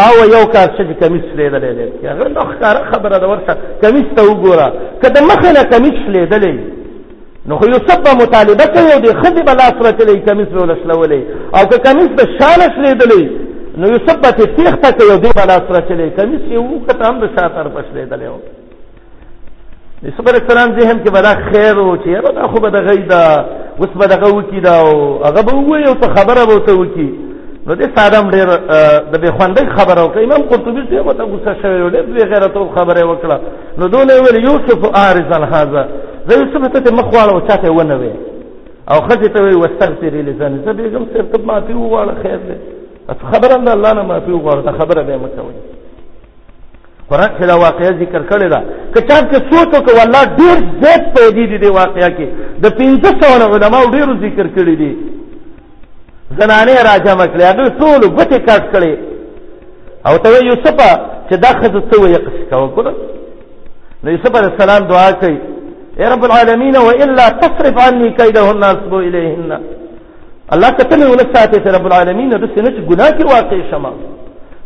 [0.00, 3.52] او یو کار چې کمیس لیدلې دی هغه نو ښکارا خبره ده ورته
[3.82, 4.68] کمیس ته وګوره
[5.02, 6.54] کله مخه نه کمیس لیدلې
[7.46, 11.20] نو خو یوسف مطالبه کوي د خدي بل اثر تلې کمیس ولشلولې
[11.58, 13.24] او که کمیس به شالش لیدلې
[13.76, 17.66] نو یوسف ته تیخته کوي د بل اثر تلې کمیس یو کته هم د شاتر
[17.76, 18.38] پښ لیدلې و
[20.06, 23.24] یوسف علیه السلام ذهن کې بلا خیر او چې یره خو به د غیدا
[23.80, 27.08] وس به دغه وکی دا او هغه به وایي او ته خبره به وته وکی
[27.66, 28.48] نو دې ساده ډېر
[29.12, 33.02] د به خوندې خبره وکړه امام قرطبي څه وته غوسه شوی ډېر بې غیرته خبره
[33.10, 33.36] وکړه
[33.78, 35.82] نو دوی ویل یوسف ارزن هاذا
[36.28, 38.10] زه یوسف ته مخواله چاته ونه وی
[38.90, 42.36] او خځه ته وی واستغفر لزان زه به کوم سر ته ما پیو واله خیر
[42.48, 42.56] دې
[43.32, 45.54] خبره نه الله نه ما پیو واله خبره به مکوي
[47.10, 48.60] قران کې دا واقعي ذکر کړی دا
[48.94, 52.26] کچا ته سوچ وکړ والله ډېر زیات پیدا دي د واقعیا کې
[52.62, 54.92] د 1500 علماء ډېر ذکر کړی دي
[56.40, 58.92] زنانه راجمع کړي هغه ټول ګټه کټ کړي
[60.06, 60.76] او ته یوسف
[61.28, 62.92] چې دا خزه څه وي قص کاو کړو
[64.04, 65.36] نو یوسف علی السلام دعا کوي
[66.00, 69.50] اے رب العالمین والا تصرف عني كيدهن اصب اليهن
[70.54, 73.90] الله کتنه ولساته ته رب العالمین د سنت ګناه کې واقع شمه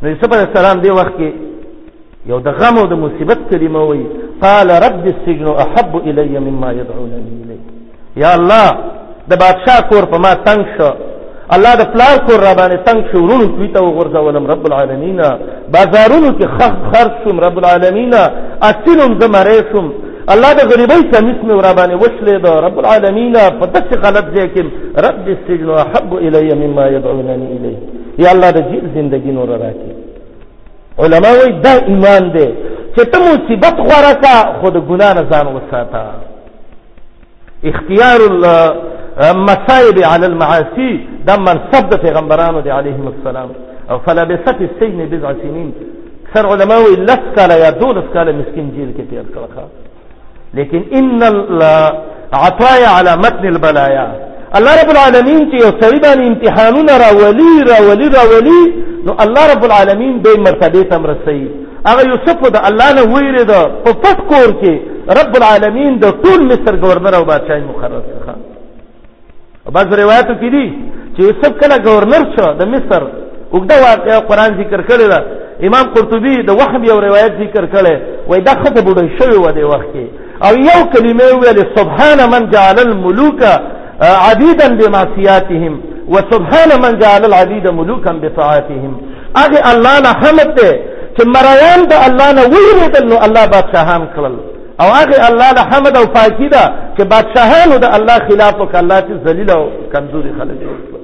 [0.03, 1.31] نو یوسف علی السلام دی وخت کې
[2.31, 4.05] یو د غم او د مصیبت کلمه وي
[4.45, 7.63] قال رب السجن احب الي مما يدعونني اليه
[8.23, 8.67] یا الله
[9.31, 10.91] د بادشاہ کور په ما تنگ شو
[11.55, 15.19] الله د پلار کور را باندې تنگ شو ورونو کوي ته وغورځولم رب العالمین
[15.75, 18.15] بازارونو کې خخ خرڅ شم رب العالمین
[18.71, 19.87] اتلم زمره شم
[20.33, 24.49] الله د غریبۍ سمیت مې را باندې وشلې د رب العالمین په دغه غلط ځای
[24.55, 24.63] کې
[25.07, 27.79] رب السجن احب الی مما يدعونني الیه
[28.19, 29.95] یا الله د جیل زندگی نور راکړي
[31.03, 32.49] علما وایي دا ایمان دی
[32.97, 36.05] چې ته مصیبت غوړه کا خود ګنا نه ځان وساته
[37.71, 38.63] اختیار الله
[39.21, 40.93] مصائب على المعاصي
[41.29, 41.57] دم من
[41.91, 43.49] د پیغمبرانو دي عليهم السلام
[43.91, 45.69] او فلبست السجن بضع سنين
[46.33, 49.65] سر علماء لس کاله یا دولس کاله مسكين جيل کې تیر کړه
[50.59, 54.07] لیکن ان العطايا على متن البلايا
[54.59, 58.61] الله رب العالمین چې یو سړي باندې امتحانونه راولي راولي راولي
[59.07, 61.43] نو الله رب العالمين به مرتبه ته مرسي
[61.89, 64.73] هغه یوسف د الله نه ویری دا په کور کې
[65.21, 68.37] رب العالمین د ټول مصر گورنر او بادشاہ مقرر کړه
[69.75, 70.67] بعض روایتو کې دي
[71.17, 73.03] چې یوسف کله گورنر شو د مصر
[73.55, 75.19] وګدا واقعا قران ذکر کړی دا
[75.69, 77.95] امام قرطبي د وهم یو روایت ذکر کړي
[78.29, 80.05] وای دا خطه بډای شوی و دی وخت کې
[80.47, 83.41] او یو کلمه ویل سبحان من جعل الملوک
[84.31, 85.81] عبيدا بمعصياتهم
[86.15, 88.93] وسبحان من جعل العبيد ملوكا بطاعتهم
[89.45, 90.81] اغه الله نه حمد ته
[91.17, 94.35] چې مریان د الله نه ویریدل نو الله بادشاہان کړل
[94.81, 96.63] او هغه الله له حمد او پاکی ده
[96.97, 99.63] چې بادشاهانو د الله خلاف وکړه الله چې ذلیل او
[99.95, 100.97] کمزوري خلک وکړه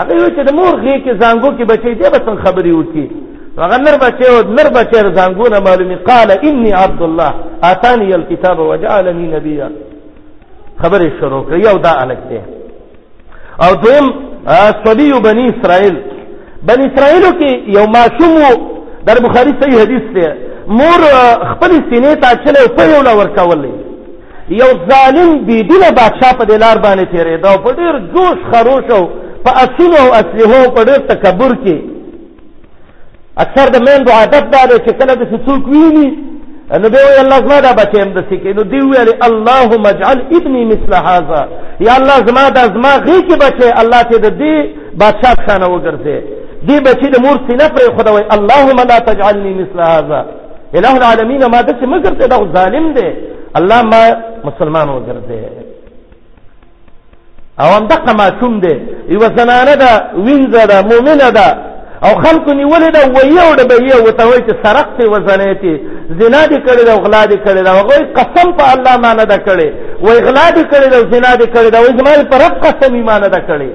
[0.00, 3.06] هغه یو چې د مور غي کې زنګو کې بچی دی به څنګه خبري وکړي
[3.62, 7.32] هغه نر بچی او نر بچی زنګو نه معلومي قال انی عبد الله
[7.72, 9.68] اتانی الكتاب وجعلنی نبیا
[10.82, 12.40] خبره شروع کړی او دا الګ دی
[13.62, 14.06] او دویم
[14.86, 15.94] صبی بنی اسرائیل
[16.68, 18.64] بنی اسرائیلو کې یو ماشوم
[19.06, 20.26] در بخاری صحیح حدیث دی
[20.78, 21.00] مور
[21.52, 23.72] خپل سینې ته چلې په یو لور کولې
[24.60, 29.02] یو ظالم بی دینه بادشاہ په دلار باندې تیرې دا په ډیر جوش خروش او
[29.44, 31.78] په اسونو او اسلحو په ډیر تکبر کې
[33.44, 36.08] اکثر د میندو عادت دا دی چې کله د څوک ویني
[36.70, 40.64] نو دی وی الله زما دا بچیم د سکی نو دی ویل اللهم اجعل ابني
[40.72, 41.42] مثل هذا
[41.86, 44.54] یا الله زما دا زما غي کې بچي الله ته د دې
[45.00, 46.18] بادشاہ خانه وګرځي
[46.68, 50.20] دی بچي د مور سینه پر خدای وی اللهم لا تجعلني مثل هذا
[50.80, 53.08] الہ العالمین ما د څه مگر ته دا ظالم دی
[53.58, 54.02] الله ما
[54.48, 55.40] مسلمان وګرځي
[57.60, 58.74] او هم دغه ما کوم دی
[59.14, 59.92] یو زنانه دا
[60.26, 61.48] وینځه دا مؤمنه ده
[62.04, 65.74] او خلکو نیولې ده ویوړ به یو ته وایي چې سرقتې وزنیتې
[66.10, 69.36] زنا دې کړی دا غلا دې کړی دا وایي قسم په الله ما نه دا
[69.48, 69.68] کړی
[70.04, 73.18] وایي غلا دې کړی دا زنا دې کړی دا وایي زما پر رب قسم ما
[73.18, 73.70] نه دا کړی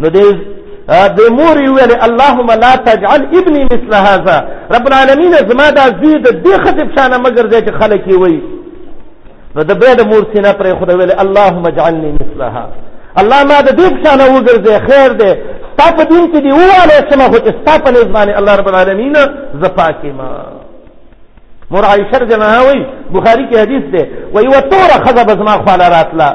[0.00, 0.24] نو دې
[1.18, 4.36] د مور یو ویل اللهم لا تجعل ابني مثل هذا
[4.74, 8.42] رب العالمین زما دا زید دې خطب شانه مگر دې چې خلک یې وایي
[9.56, 12.64] نو د بیا د مور سینا پر خدای ویل اللهم اجعلني مثلها
[13.20, 15.36] الله ما د دې شانه وګرځي خیر دې
[15.74, 18.54] ستا په دین کې دی وواله چې ما خو چې ستا په نیز باندې الله
[18.56, 19.14] رب العالمین
[19.62, 20.20] زه پاک یم
[21.70, 25.54] مور عایشه رضی الله وایي بخاري کې حدیث دی وایي یوه توره ښځه به زما
[25.64, 26.28] خواله راتله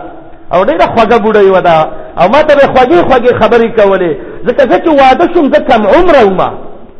[0.53, 1.75] او ډېره خوږه بوډۍ وه ده
[2.21, 4.11] او ما ته به خوږې خوږې خبرې کولې
[4.47, 6.49] ځکه زه چې واده شوم زه کم عمره ومه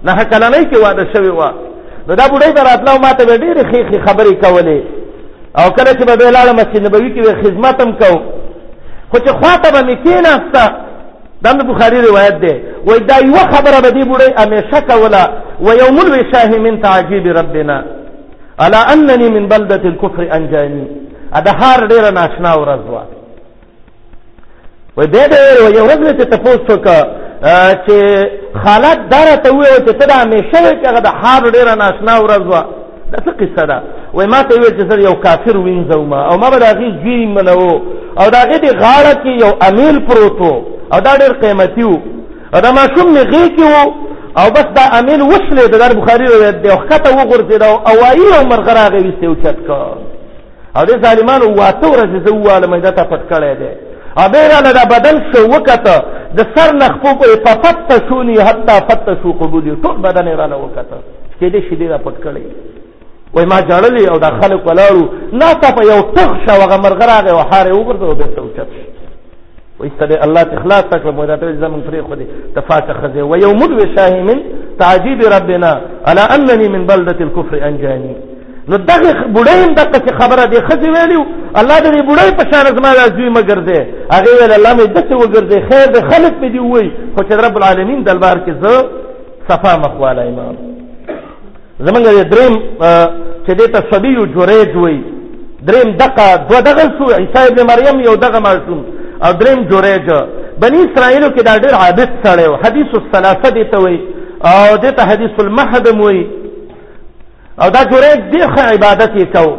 [0.08, 1.49] نهه کلنۍ کې واده شوې وه
[2.08, 4.80] نو دا بوډۍ به راتله او ما ته به ډېرې ښې ښې خبرې کولې
[5.63, 8.19] او کله چې به بې لاړه مسجد نبوي کې به خدمت هم کوم
[9.12, 10.63] خو چې خوا ته به مې کېناسته
[11.43, 12.54] دا د بخاری روایت دی
[12.88, 15.23] وای دا یو خبره به دی بوډۍ همیشه کوله
[15.62, 17.84] و یوم الوشاه من تعجیب ربنا
[18.60, 20.88] الا انني من بلده الكفر انجاني
[21.38, 23.04] ا د هار ډیره ناشنا ورځ وه
[24.97, 27.08] وای به دې یو ورځ ته تاسو وکړه
[27.86, 27.97] چې
[28.63, 32.41] خالات داره ته وویل چې ته د همیشه کې هغه د حال ډېره ناشنا ورځ
[32.52, 32.63] وه
[33.12, 33.82] دا څه قصه ده
[34.13, 37.25] وایي ما ته وویل چې زه یو کافر وینځوم او ما به د هغې زوی
[37.25, 37.82] منوو
[38.21, 40.53] او دا غې دی غاړه کې یو امیل پروتو
[40.93, 41.97] او دا ډېر قیمتي وو
[42.53, 43.88] او دا ماشوم می غې کې وو
[44.39, 48.27] او بس دا امیل وشلې د در بخاري روایت دی او ښکته وغورځېده او اوایي
[48.39, 49.86] او مرغه راغې ویستې اوچت کړ
[50.77, 53.71] او دې ظالمانو واته ورځې زه ووالم دا ته پټ کړی دی
[54.19, 55.95] او بیا راله دا بدن شو وکته
[56.38, 60.36] د سر نه خپو پورې په فته شوني حتی فته شو قبول ټول بدن یې
[60.41, 60.97] راله وکته
[61.39, 62.45] چې دې شیدې را پټ کړی
[63.33, 65.03] وای ما جړلې او دا خلک ولاړو
[65.41, 68.71] لا تا په یو تخ شو هغه مرغ راغی او حارې وګرځو به څو چت
[69.79, 73.35] وای ستړي الله تخلاص تکړه مو دا ته زمون فرې خو دې تفاته خزه و
[73.45, 74.39] یوم ذو شاه من
[74.81, 75.71] تعجيب ربنا
[76.09, 78.15] على انني من بلده الكفر انجاني
[78.69, 81.21] نو دغه بډای هم دغه خبره دی خزه ویلو
[81.59, 83.79] الله دې بډای په شان زما لازمي مگر دې
[84.15, 87.55] هغه ویل الله مې دته وګرځي خیر دې خلق مې دی وای خو چې رب
[87.59, 88.73] العالمین دلبار کې زه
[89.49, 90.55] صفا مخواله امام
[91.87, 92.53] زمونږ دریم
[93.45, 94.97] چې دې ته صبي او جریج وي
[95.67, 98.83] دریم دغه دو دغه سو عیسی ابن مریم یو دغه معصوم
[99.25, 100.07] او دریم جریج
[100.61, 103.99] بنی اسرائیل کې دا ډېر عابد سره او حدیث الثلاثه دي ته وي
[104.45, 106.27] او دې ته حدیث المحدم وي
[107.61, 108.41] او دا جریج دې
[108.73, 109.57] عبادت یې کو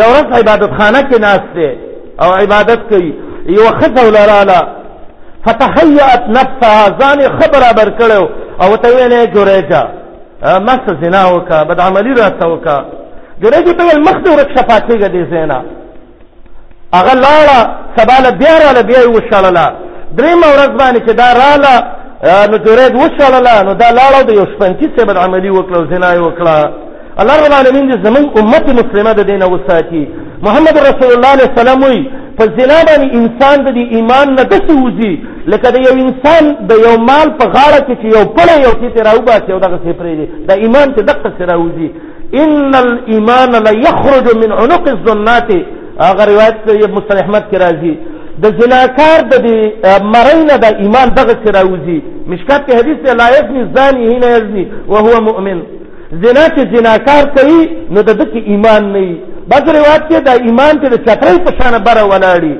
[0.00, 1.70] یو ورځ عبادت خانه کې ناست دی
[2.22, 3.12] او عبادت کوي
[3.58, 4.60] یو خزه ولراله
[5.46, 8.22] فتحیات نفسها ځان خبره بر کړو
[8.62, 9.84] او ته ویلې جریجه
[10.68, 12.78] مست زنا وکا بدعملی راته وکا
[13.42, 15.60] ګره دې په مخ ته ورک شفاعتګه دې زینا
[16.98, 17.58] هغه لاړه
[17.96, 19.68] سباله بیا رااله بیا وشالله
[20.18, 21.74] دریم ورځ باندې چې دا رااله
[22.50, 26.56] نو جورید وشالله نو دا لاړه د یو شپنتي څه بدعملی وکړه او زنا وکړه
[27.20, 30.02] الله رب العالمین دې زمون امت مسلمه د دینه وساتي
[30.46, 31.80] محمد رسول الله صلی الله علیه وسلم
[32.38, 35.12] په زنا باندې انسان د ایمان نه دسي وځي
[35.52, 39.00] لکه د یو انسان د یو مال په غاړه کې چې یو پړی یو تیتې
[39.08, 41.88] راوباسي او دغه سې پرېږدي د ایمان چې دقسې راوځي
[42.42, 45.48] ان الايمان ليخرج من عنق الظنات
[46.08, 46.56] هغه روایت
[46.96, 47.94] مصطلح احمد کې راځي
[48.42, 49.34] د زناکار د
[50.14, 51.98] مرۍ نه د ایمان دغسې راوځي
[52.32, 55.58] مشکات کې حدیث دی لا یزني زاني هنا یزني وهو مؤمن
[56.24, 57.60] زنا چې زناکار کوي
[57.94, 59.04] نو د ده کې ایمان نه
[59.50, 62.54] بعض روایت کې دا ایمان ته د چترۍ په شان بره ولاړی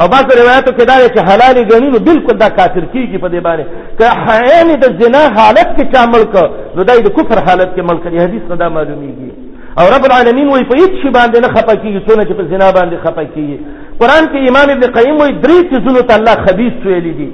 [0.00, 3.40] او بعض روایتو کې دا چې حلال غنی نو بالکل دا کافر کیږي په دې
[3.46, 3.64] باندې
[3.98, 8.08] که حیان د زنا حالت کې شامل ک نو دای د کفر حالت کې ملک
[8.12, 9.32] دی حدیث دا معلومیږي
[9.78, 12.68] او رب العالمین وایي په هیڅ شی باندې نه خپه کیږي څونه چې په زنا
[12.70, 13.56] باندې خپه کیږي
[14.00, 17.30] قران کې امام ابن قیم وایي درې څیزونو ته الله خبيث ویلي دي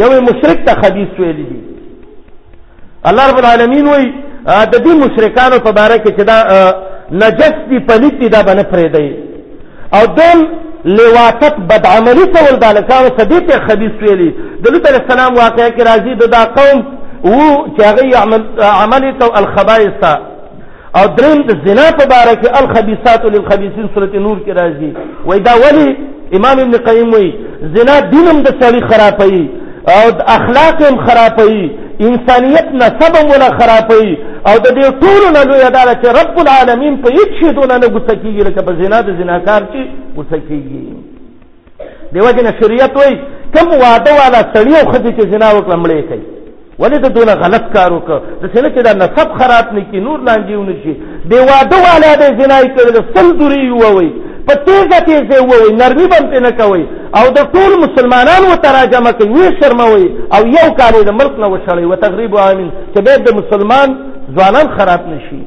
[0.00, 1.60] یو مشرک ته خبيث ویلي دي
[3.12, 4.10] الله رب العالمین وایي
[4.46, 6.68] د دې مشرکانو په باره کې چې دا
[7.22, 9.14] نجس دی پلیت دی دا بنه پریدی
[9.96, 10.40] او دوم
[10.84, 14.30] لواتت بدعملی کول دا لکانو صدیق خبیث ویلی
[14.62, 16.84] د لوط علیه السلام واقعه کې راځي د دا قوم
[17.24, 18.02] وو چې هغه
[18.82, 20.04] عملی کو الخبائث
[20.98, 24.90] او دریم د زنا په باره کې الخبيثات للخبيثين سوره نور کې راځي
[25.26, 25.96] وای دا ولی
[26.36, 27.32] امام ابن قیم وای
[27.76, 29.48] زنا دینم د سړي خرابوي
[29.88, 31.68] او د اخلاق هم خرابوي
[32.06, 34.14] انسانیت نسب مولا خرابوي
[34.48, 37.86] او د دې ټولو نه لوی دا چې رب العالمین په هیڅ شي دونه نه
[37.94, 39.80] غوسه کیږي لکه په زنا د زناکار چې
[40.16, 40.80] غوسه کیږي
[42.12, 43.14] دیو جن شریعت وای
[43.54, 46.24] کوم واده والا سړی او خدي چې زنا وکړه مړې کوي
[46.80, 50.18] ولې د دونه غلط کار وکړه د څه چې دا نسب خراب نه کی نور
[50.28, 50.94] لانجیونه شي
[51.30, 54.10] دی واده والا د زنا کوي سل دوری ووي
[54.48, 56.82] په تیزه تیزه ووي نرمي به هم نه کوئ
[57.18, 61.34] او د ټول مسلمانان ورته راجمع کوي ویې شرموئ او یو کال یې د ملک
[61.42, 63.88] نه وشړئ و تقریب عامل چې باید د مسلمان
[64.36, 65.40] ځوانان خراب نه شي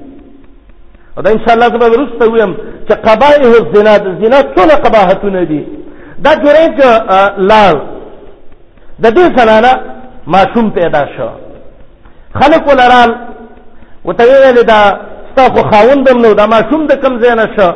[1.18, 2.54] او دا انشاءالله زه به وروسته ویم
[2.88, 5.62] چې قبایح الزنا د زنا څونه قباحتونه دي
[6.26, 6.78] دا جرید
[7.50, 7.74] لاړ
[9.04, 9.72] د دې زنانه
[10.28, 11.30] ماشوم پیدا شو
[12.40, 13.12] خلک ولرال
[14.06, 14.80] ورته ویې ویلې دا
[15.32, 17.72] ستا خو خاوند هم نه و دا ماشوم د کوم ځای نه شو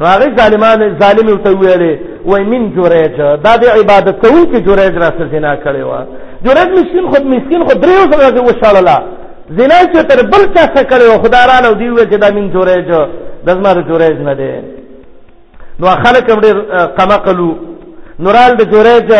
[0.00, 1.92] نو هغه ظالمان ظالم ته ویلې
[2.30, 6.00] وای من جوړېج دا د عبادت کوونکو جوړېج را سره زنا کړي وا
[6.44, 8.96] جوړېج مسكين خود مسكين خود دریو سره کې وشاله
[9.58, 12.90] زنا چې تر بل چا سره کړي خداران او دی وې چې دا من جوړېج
[13.46, 14.52] دزما جوړېج نه دی
[15.80, 16.56] نو خلک هم ډېر
[16.98, 17.52] قمقلو
[18.24, 19.10] نورال د جوړېج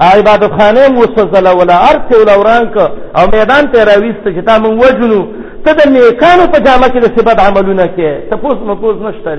[0.00, 2.76] عبادت خانه مستزله ولا ارته ولا ورانک
[3.18, 5.22] او میدان ته راويست چې تا مونږ وجنو
[5.64, 9.32] ته د نیکانو په جامه کې د سبد عملونه کې تپوس مپوس نشته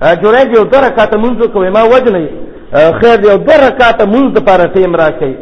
[0.00, 2.26] جوړه یو در رکعت منځ کوي ما وجنې
[3.00, 5.32] خیر یو در رکعت منځ د پاره ټیم راکې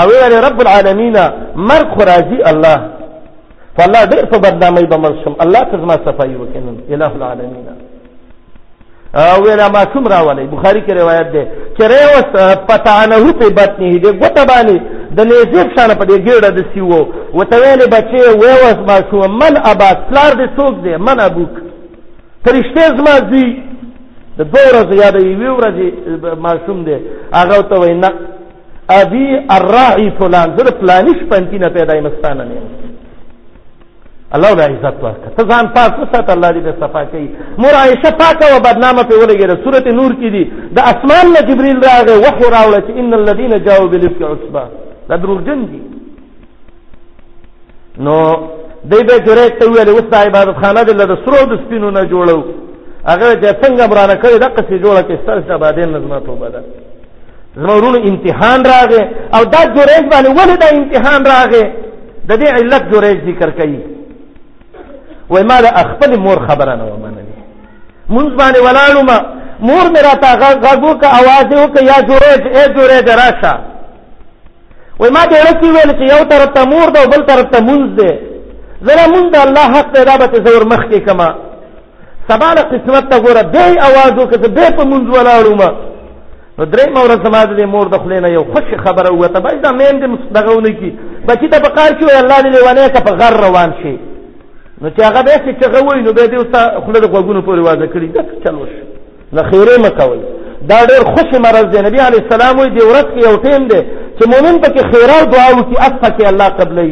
[0.00, 1.16] او ویل رب العالمین
[1.56, 2.78] مرخ راضي الله
[3.78, 7.66] فالله ډېر په بدنامۍ به مرشم الله ته زما صفایي وکړي الہ العالمین
[9.32, 11.44] او ویل ما کوم راولې بخاری کې روایت ده
[11.78, 14.76] چې ریوس پتانه په بطنه دې ګوت باندې
[15.16, 17.06] د نېزې شان په دې ګړه د سیو
[17.38, 21.48] وته ویل بچي ویوس ما شو من ابا فلار دې څوک دې من ابوک
[22.46, 23.46] فرشته زما زی
[24.38, 25.88] د دوه ورځې یا د یوې ورځې
[26.46, 26.96] ماشوم دی
[27.40, 28.10] هغه ته وای نه
[29.00, 32.58] ابي الراعي فلان زه د فلاني شپنتي نه پیدا یم ستانه نه
[34.34, 37.28] الله ولا عزت ورکړه ته ځان پاک وساته الله دې به صفا کوي
[37.62, 40.44] مور عائشه پاکه او بدنامه په ولګېده سورته نور کې دي
[40.76, 44.62] د اسمان نه جبريل راغی وحي راوړه چې ان الذين جاءوا بالافك عصبه
[45.08, 45.80] دا دروغجن دي
[48.04, 48.16] نو
[48.90, 52.40] دی به جوړه ته ویل وسه عبادت خانه دې له سرو د سپینو نه جوړو
[53.10, 56.60] هغه چې څنګه برانه کړی دغه څه جوړه کې ستاسو آبادین نظم توبه ده
[57.56, 59.02] زمورونو امتحان راغې
[59.36, 61.64] او دا جوړېج باندې ولې دا امتحان راغې
[62.28, 63.80] د دې علت جوړېج ذکر کوي
[65.30, 67.36] وای ما د خپل مور خبره نه ومنلې
[68.14, 69.18] مونږ باندې ولاړو ما
[69.68, 73.54] مور میرا تا غاغو کا आवाज یو کې یا جوړېج اے جوړېج راشه
[74.98, 77.84] وای ما دې رکی ویل چې یو طرف ته مور ده بل طرف ته مونږ
[78.00, 78.12] ده
[78.86, 81.30] زره مونږ د الله حق ته رابطه زور مخ کې کما
[82.30, 85.70] سباله قسمت ته ګوره دی اواز وکړه دی په مونږ ولاړو ما
[86.60, 89.96] نو درې مور سماج دې مور د خلینه یو خوش خبره وته بس دا مین
[90.00, 90.90] دې دغهونه کی
[91.30, 93.94] بچی ته پکار شو الله دې لیوانه ته په غر روان شي
[94.82, 96.50] نو چې هغه به چې غوي نو به دې اوس
[96.84, 98.72] خپل د غوګونو پورې واده کړی دا چلوش
[99.36, 100.20] نه خیره مکوي
[100.70, 103.80] دا ډېر خوش مرز دی نبی علی السلام وی دی ورځ کې یو ټیم دی
[104.18, 106.90] چې مؤمن پکې خیره دعا وکي اف پکې الله قبلې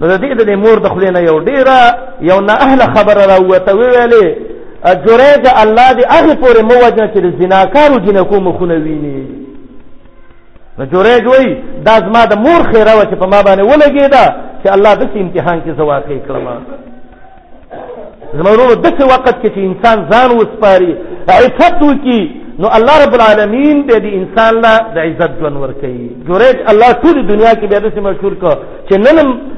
[0.00, 1.78] نو د دې د مور د خلینه یو ډیره
[2.30, 4.26] یو نه اهله خبره راوته ویلې
[5.04, 9.20] جوړه الله دې هغه پورې موجه چې زناکارو جنکو مخونه ویني
[10.78, 11.50] نو جوړه جوړي
[11.86, 14.24] دا زما د مور خیره و چې په ما باندې ولګېدا
[14.62, 16.46] چې الله د امتحان کې زواقې کړم
[18.36, 20.92] زمرو د څه وخت کې چې انسان ځان وسپاري
[21.34, 22.22] عفت وکي
[22.60, 25.96] نو الله رب العالمین د دې انسان لا د عزت ژوند ورکړي
[26.28, 28.52] جوړید الله ټول دنیا کې به داسې مشهور کو
[28.88, 29.16] چې نن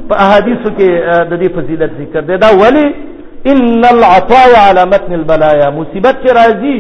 [0.09, 0.89] په احادیثو کې
[1.31, 2.87] د دې فضیلت ذکر دی دا ولی
[3.53, 6.79] ان العطاء على متن البلايا مصیبت چې راځي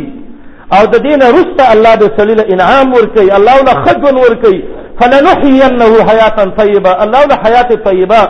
[0.76, 4.60] او د دین رسته الله د سلیل انعام ورکړي الله له خجن ورکړي
[5.00, 8.20] فلنحيينه حیاتا طیبه الله د حیات طیبه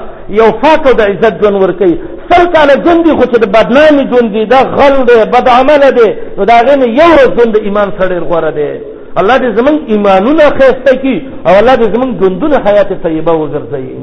[0.40, 1.94] یو پاک او د عزت ژوند ورکوي
[2.30, 5.90] سل کاله ژوند دي خو چې د بدنامي ژوند دي دا غل دی بد عمله
[5.98, 8.70] دی نو د هغې نه یو ورځ ژوند د ایمان سره ډېر غوره دی
[9.20, 13.94] الله دې زمونږ ایمانونه ښایسته کړي او الله دې زمونږ ژوندونه حیات طیبه وګرځوي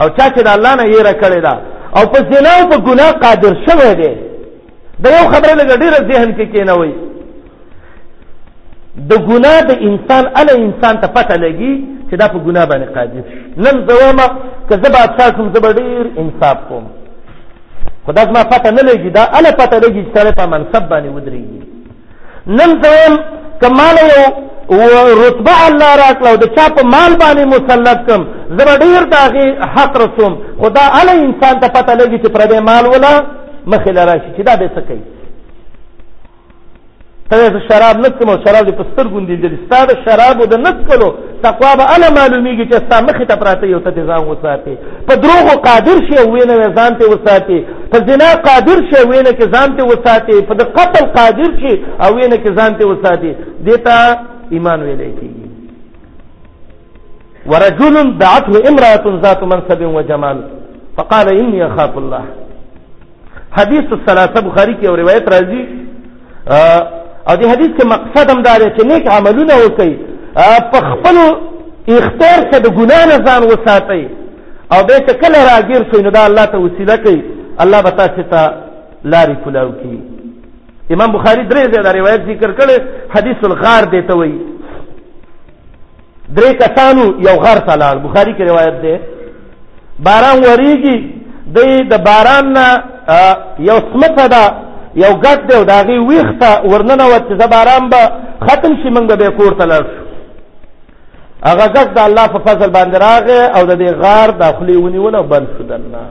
[0.00, 1.54] او چا چې د الله نه یېره کړې ده
[1.96, 4.12] او په زنا او په ګناه قادر شوی دی
[5.02, 6.92] د یو خبره لږ ډېره ذهن کې کېنوئ
[9.10, 11.72] د ګناه د انسان ال انسان ته پته لګي
[12.10, 13.22] چې دا په ګناه باندې قادر
[13.64, 14.26] نن زوامه
[14.68, 16.84] که زه به تاسو زه به ډیر انصاف کوم
[18.04, 21.08] خو دا زما پته نه لګي دا ال پته لګي چې سره په منصب باندې
[21.16, 21.62] ودرېږي
[22.58, 23.14] نن زوام
[23.62, 24.22] کمال یو
[25.24, 28.20] رتبه الله راکړه د چا په مال باندې مسلط کم
[28.56, 32.30] زه به ډیر د هغې حق رسوم خو دا ال انسان ته پته لګي چې
[32.34, 33.12] پردی مال ولا
[33.72, 35.04] مخې له راشي چې دا به څه کوي
[37.30, 41.08] ته شراب نڅم او شراب دې په سترګو لیدل ستا د شرابو د نڅکلو
[41.46, 44.74] تقوا به هله معلومیږي چې ستا مخې ته پراته یو ته دې ځان وساتې
[45.08, 47.58] په دروغو قادر شي او وینه یې ځان ته وساتې
[47.92, 51.74] په زنا قادر شي او وینه کې ځان ته وساتې په د قتل قادر شي
[52.04, 53.30] او وینه کې ځان ته وساتې
[53.66, 53.96] دې ته
[54.54, 55.46] ایمان ویلی کېږي
[57.50, 60.38] ورجل دعته امرأة ذات منصب وجمال
[60.96, 62.24] فقال إني أخاف الله
[63.58, 65.62] حدیث الثلاثه بخاری کې او روایت راځي
[67.28, 69.92] او دې حدیث کې مقصد هم دا دی چې نیک عملونه وکړي
[70.72, 71.16] په خپل
[71.88, 74.02] اختیار څخه د ګناه نه ځان وساتئ
[74.72, 77.20] او بیا چې کله راګیر شئ نو دا الله ته وسیله کوي
[77.62, 78.40] الله به تاسو ته
[79.12, 79.98] لارې کولاو کړي
[80.94, 82.76] امام بخاری درې ځای دا روایت ذکر کړی
[83.16, 84.38] حدیث الغار دی ته وایي
[86.36, 88.94] درې کسانو یو غار ته لاړ بخاري کې روایت دی
[90.06, 90.96] باران وریږي
[91.46, 92.66] دی د باران نه
[93.68, 94.65] یو سمته ده
[95.04, 98.00] یو ګټ دی او د هغې ویخته ورننه وت چې زه باران به
[98.46, 100.04] ختم شي مونږ به بیا کور ته لاړ شو
[101.48, 105.20] هغه ګټ د الله په فضل باندې راغې او د دې غار دا خولې ونیوله
[105.32, 106.06] بند شو د الله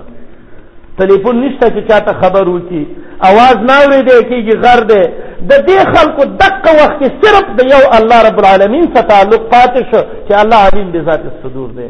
[0.99, 2.83] تلیفون نشته چې چاته خبر وکړي
[3.29, 5.01] اواز نه اورېدی کېږي غر دی
[5.49, 9.81] د دې خلکو دقه وخت کې صرف د یو الله رب العالمین سره تعلق پاتې
[9.91, 11.89] شو چې الله علیم بذات الصدور دی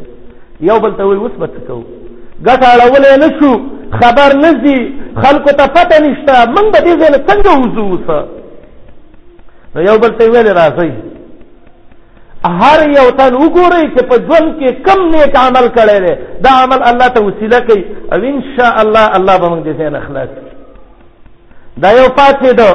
[0.69, 1.83] یو بل ته وایي اوس به څه کوو
[2.47, 3.51] ګټه اړولی نه شو
[4.01, 4.79] خبر نه ځي
[5.23, 8.21] خلکو ته پته نشته من به دې ځای نه څنګه وځو
[9.75, 10.91] نو یو بل ته ویل راځئ
[12.61, 16.13] هر یو تن وګورئ چې په ژوند کې کم نیک عمل کړی دی
[16.45, 19.89] دا عمل الله ته وسیله کوي او ان شاء الله الله به موږ دې ځای
[19.95, 20.29] نه خلاص
[21.83, 22.69] دا یو پاتې ده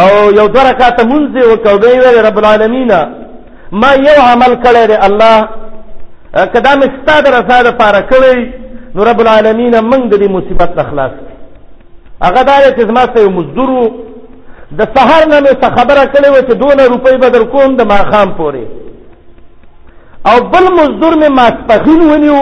[0.00, 0.08] او
[0.38, 3.00] یو دوه رکعاته مونځ وکړ دی ویل رب العالمینه
[3.80, 5.38] ما یو عمل کړی دی الله
[6.52, 10.78] که دا مې ستا د رضا دپاره کړی نو رب العالمین موږ د دې مصیبت
[10.84, 11.12] اخلاص
[12.26, 13.70] هغه دا چې زما ته مزدور
[14.78, 18.64] د سحر نه مې خبره کړې و چې 2 روپۍ بدل کوم د ماخام پورې
[20.30, 22.36] او بل مزدور مې ماسپخین ونیو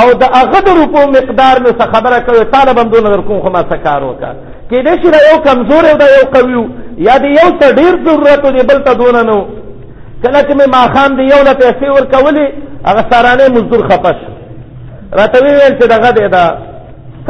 [0.00, 3.62] او د هغه د روپو مقدار مې خبره کړې طالب هم 2 درکوم خو ما
[3.70, 4.32] سکار وکړه
[4.68, 6.62] کې دې شي یو کمزور او دا یو قوي
[7.06, 9.38] یا دې یو ته ډیر ضرورت دی بل ته دونه نو
[10.22, 12.46] کله چې مې ماخام دی یو له پیسې ورکولې
[12.88, 14.18] هغه سارانه مزدور خپش
[15.12, 16.56] راته ویل چې دغه دی دا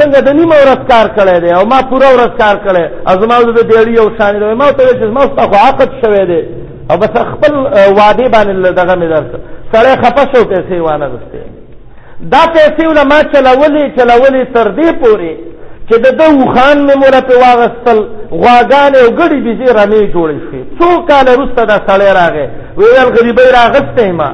[0.01, 3.37] څنګه د نیمه ورځ کار کړی دی او ما پوره ورځ کار کړی او زما
[3.39, 6.41] د دیړی یو شان دی ما ته ویل چې زما ستا خو عقد شوی دی
[6.91, 7.53] او بس خپل
[7.97, 9.37] وعده باندې دغه مې درته
[9.73, 11.41] سړی خفه شو پیسې وانه غسته
[12.33, 15.33] دا پیسې ول ما چلولې چلولې تر دې پورې
[15.89, 17.99] چې د دوخان مې مولا په واغستل
[18.31, 22.47] غواګان او ګړي بيزي رمې جوړې شي څو کال وروسته دا سړی راغی
[22.77, 24.31] ویل غریبې راغسته ما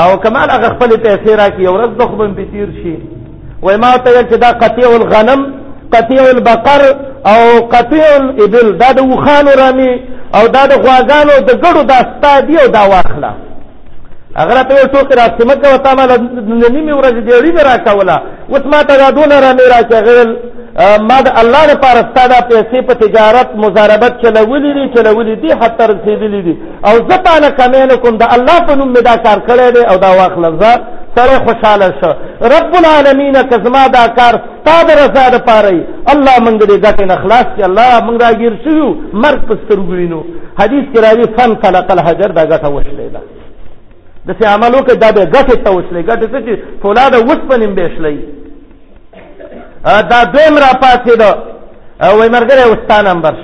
[0.00, 2.94] او کمال هغه خپل پیسې را کی ورځ د خوبم پتیر شي
[3.62, 5.40] وای ما ته چې دا قطيع الغنم
[5.92, 6.82] قطيع البقر
[7.32, 7.40] او
[7.74, 9.92] قطيع الابل دا د وخانو رامي
[10.36, 13.32] او دا د غواګانو د ګړو دا ستادي او دا واخله
[14.42, 16.10] اگر ته ټوکې راځمه کوي تا مال
[16.76, 18.16] نیمه ورځ دیړې را کوله
[18.54, 20.30] اوس ما ته دونه را نه راځغل
[21.08, 26.40] ما د الله لپاره ستاده پیسې په تجارت مزاربت چلولې دي چلولې دي حتی رسیدلې
[26.46, 26.54] دي
[26.88, 29.68] او زه تا نه کمې نه کوم د الله په نوم مې دا کار کړی
[29.76, 30.72] دی او دا واخلم زه
[31.16, 32.16] سره خوشحاله شه
[32.54, 35.82] رب العالمین که زما دا کار ستا د رضا دپاره وي
[36.12, 38.86] الله موږ د دې ګټې نه خلاص کړي الله موږ راګیر شوي
[39.24, 40.20] مرګ په سترګو وینو
[40.60, 43.20] حدیث کې راځي فن خلق الحجر دا ګټه وشلې ده
[44.28, 46.52] د سي عملو کې دا به ګټه توسلې ګټه چې
[46.82, 48.16] فولاده وسپنیم بهشلې
[50.10, 51.30] دا دویم را پاتې ده
[52.18, 53.34] وای مرګره وستا نمبر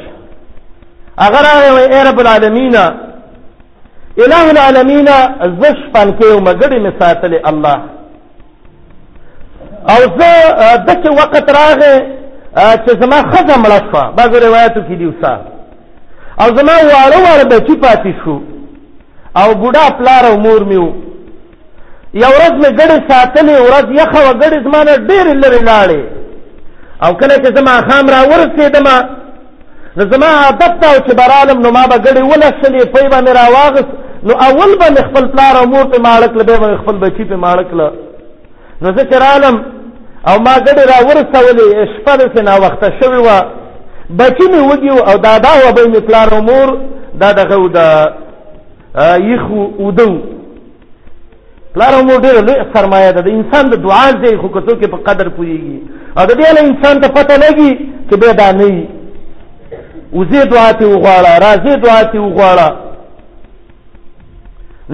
[1.27, 2.77] اگر وای اے رب العالمین
[4.23, 5.07] الہ العالمین
[5.61, 7.79] زش پن کې مګړې می ساتلې الله
[9.93, 10.33] او زه
[10.89, 12.03] دغه وخت راغې
[12.85, 15.41] چې زما خزم لفه بعض روایتو کې دی وسه
[16.43, 18.37] او زما واره واره به چې پاتې شو
[19.37, 20.87] او بوډا پلار او مور میو
[22.23, 26.03] یو ورځ مې ګډې ساتلې ورځ یخه وه ګډې زما نه ډېرې لرې لاړې
[27.05, 28.87] او کله چې زما خام را ورسېدم
[29.97, 33.33] نو زما عادت ده چې به رالم نو ما به ګډې ولسلې پی به مې
[33.39, 33.91] را واغست
[34.27, 36.97] نو اول به مې خپل پلار او مور پې ماړه کړله بیا به مې خپل
[37.05, 37.89] بچي پې ماړه کړله
[38.83, 39.57] نو زه چې رالم
[40.29, 43.39] او ما ګډې را ورسولې شپه داسې ناوخته شوې وه
[44.19, 46.69] بچي مې وږي او دادا وه به مې پلار او مور
[47.15, 47.79] دا دغه د
[48.99, 50.09] یخ ودو
[51.75, 54.97] پلار مو ډېر لوی سرمایه ده د انسان د دعا ځای خو کتو کې په
[55.09, 55.79] قدر پويږي
[56.19, 57.73] او د دې انسان ته پته لګي
[58.11, 58.87] چې به دا نه وي
[60.13, 62.69] وزه دعا ته وغواړه راځي دعا ته وغواړه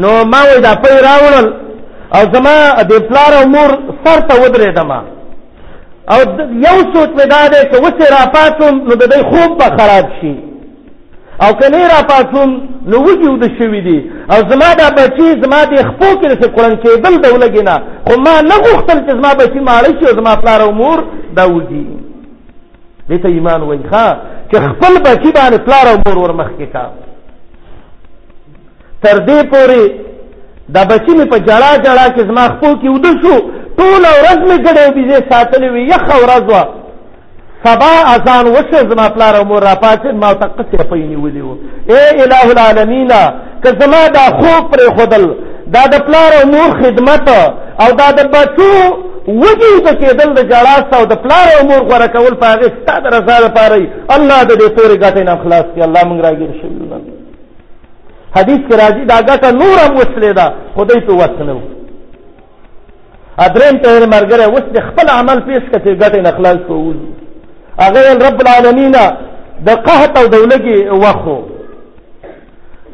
[0.03, 1.53] نو ما وې دا پي راوړل
[2.16, 2.57] او زما
[2.90, 3.70] د پلار امور
[4.05, 4.90] سر ته ودرېدم
[6.12, 6.18] او
[6.66, 10.12] یو سوچ مې دا ده چې وسه را پاتم نو د دې خوب به خراب
[10.20, 10.36] شي
[11.43, 16.20] او کله را پاتوم نو وجود شوی دی او زما دا بچی زما د خپو
[16.20, 19.93] کې رسې قران کې بل دولګی نه خو ما نه غوښتل چې زما بچی ماړی
[19.99, 21.05] شي او زما پلار امور
[21.37, 21.84] دا وږي
[23.11, 24.16] دې ته ایمان وای ښا
[24.53, 26.91] چې خپل بچی باندې پلار امور ورمخ کې کا
[29.03, 29.82] تر دې پورې
[30.74, 33.34] دا بچی می په جړه جړه کې زما خپو کې ودو شو
[33.78, 36.64] ټول ورځ می ګډې بيځه ساتلې وي یخ ورځ وا
[37.64, 41.54] سبا اذان وشه زما پلار او مور را پاتې ما تقصې په نیولې وو
[41.90, 43.09] اے الٰه العالمین
[43.62, 45.24] که زما دا خوب پر خودل
[45.74, 47.24] دا د پلار او مور خدمت
[47.82, 48.72] او دا د بچو
[49.42, 53.07] وږي د کېدل د جړاسته او د پلار او مور غوړه کول په هغه ستاد
[53.14, 53.74] رضا لپاره
[54.16, 56.72] الله د دې تورې ګټې نه خلاص کړي الله موږ راګیر شي
[58.36, 61.61] حدیث کې راځي دا ګټه نور هم وسلې ده خدای په وسنو
[63.44, 66.94] ادریم ته مرګره وس د خپل عمل پیش کته ګټې نه خلاص کوو
[67.85, 68.91] هغه رب العالمین
[69.66, 71.39] د قحط او دولګي وخو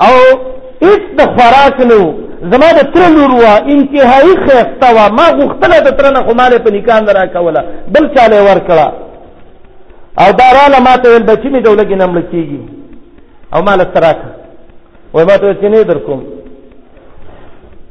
[0.07, 0.15] او
[0.87, 2.01] هیڅ د خوراک نو
[2.53, 6.53] زما د تر لور وا انتهایی خسته وا ما غوښتله د تر نه خو مال
[6.65, 7.61] په نکان را کوله
[7.95, 8.89] بل چاله ور کړه
[10.23, 12.61] او داراله ما ته ول بچی می دولګي نمل کیږي
[13.55, 14.21] او مال سراک
[15.13, 16.21] وای ما ته چې نه در کوم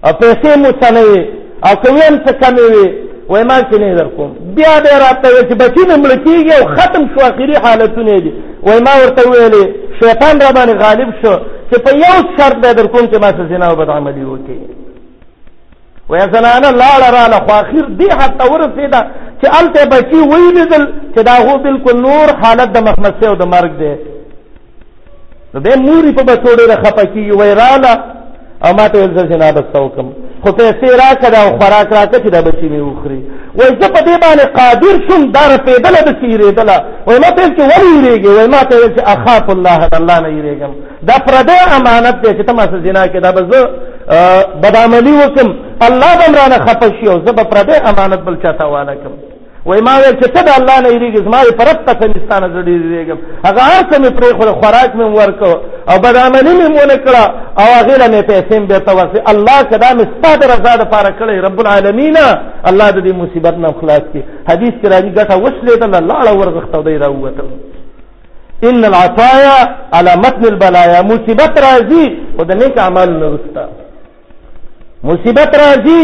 [0.06, 1.22] او پیسې مو څنوي
[1.68, 2.86] او کوم څه کموي
[3.32, 6.52] وای ما کې نه در کوم بیا به راته وې چې بچی مې مړ کېږي
[6.60, 8.32] او ختم شو اخري حالتونه دي
[8.68, 9.64] وای ما ورته ویلې
[10.02, 11.34] شیطان را باندې غالب شو
[11.70, 14.58] چې په یو شرط به در کوم چې ما څه زنا او بد عملي وکړي
[16.10, 19.00] وای زنانه لاړه راله خو اخر دې حتی ورسېده
[19.42, 20.84] چې هلته بچي ولیدل
[21.16, 23.94] چې دا هو بلکل نور حالت د مخمسې او د مرګ دی
[25.54, 27.94] نو بیا مورې په بچو ډېره خفه کېږي وای راله
[28.66, 30.10] او ما ته ویل زه زنا بسته وکړم
[30.44, 33.20] خو پیسې راکړه او خوراک راکړه چې دا بچی مې وخوري
[33.58, 37.54] وای زه په دې باندې قادر شوم دا رپېدله پسې یېرېدله وای ما ته ویل
[37.58, 40.72] چې ولې یېرېږې وای ما ته ویل چې اخاف الله د الله نه یېرېږم
[41.10, 43.70] دا پردی امانت دی چې ته ما سره جنا کې دا به زه
[44.64, 45.50] بدعملي وکړم
[45.88, 49.31] الله به هم رانه خفه شي او زه به پردی امانت بل چاته وانه کړم
[49.66, 52.80] وای ما ویل چې ته د الله نه یریږي زما یې پرب قسمستانه زه ډېر
[52.86, 55.54] یریږم هغه هر څه مې پرېښوله خوراک مې ورکړه
[55.90, 57.24] او بدعملي مې ونه کړه
[57.60, 60.74] او هغې له مې پیسې مې بېرته ورسې الله که دا مې ستا د رضا
[60.84, 62.18] دپاره کړی رب العالمین
[62.70, 66.84] الله د دې مصیبت نه خلاص کړي حدیث کې راځي ګټه وشلېدله لاړه ورغښته او
[66.88, 67.48] دی را ووتل
[68.70, 69.58] ان العطایا
[69.96, 72.06] على متن البلایا مصیبت راځي
[72.38, 73.62] خو د نیک اعمالو نه وروسته
[75.10, 76.02] مصیبت راځي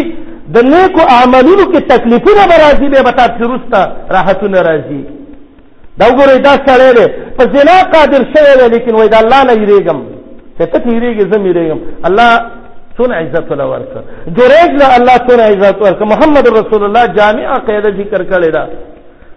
[0.56, 3.80] د نیکو عملونو کې تکلیفونه به راځي بیا به تاسو وروسته
[4.16, 5.02] راحتونه راځي
[6.00, 7.06] دا وګورئ دا سړی دی
[7.38, 10.00] په زنا قادر شوی دی لیکن وایي د الله نه یېرېږم
[10.58, 12.32] چې ته یېرېږې زه م یېرېږم الله
[12.98, 14.02] څونه عزت وله ورکړه
[14.38, 18.70] جریج له الله څونه عزت ورکړه محمد رسول الله جامعه قاعده ذکر کړې ده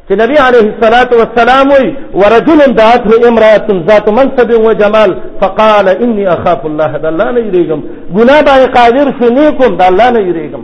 [0.08, 6.66] چې نبی عليه الصلاة والسلام وي ورجل دعته امرأة ذات منصب وجمال فقال إني أخاف
[6.66, 7.80] الله د الله نه یېرېږم
[8.16, 10.62] ګناه باندې قادر شو نیک وم د الله نه یېرېږم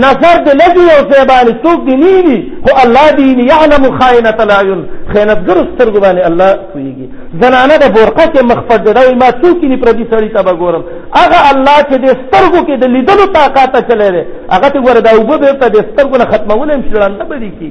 [0.00, 4.80] نظر دې لګي او ځای باندې څوک دی نیوي خو الله دې يعلم خائنة العيون
[5.12, 7.06] خیانتګر سترګو باندې الله کويږي
[7.42, 10.82] زنانه د بورقه کې مخفد دی ما څوک نه پردي سړی ته وګورم
[11.18, 14.22] هغه الله چې دې سترګو کې د لیدلو طاقت چلے دی
[14.54, 17.70] هغه ته ور دا وګوبه ته دې سترګو نه ختمول هم شلان نه بدی کی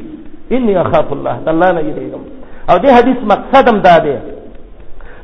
[0.56, 2.22] اني اخاف الله الله نه یریږم
[2.70, 4.16] او دې حدیث مقصد هم دا دی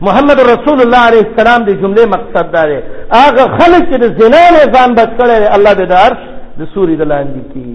[0.08, 2.80] محمد رسول الله علیه السلام دې جمله مقصد دا دی
[3.22, 6.18] هغه خلک چې د زنا نه ځان بچ کړي الله دې دارش
[6.60, 7.74] د سوري د لاندې کی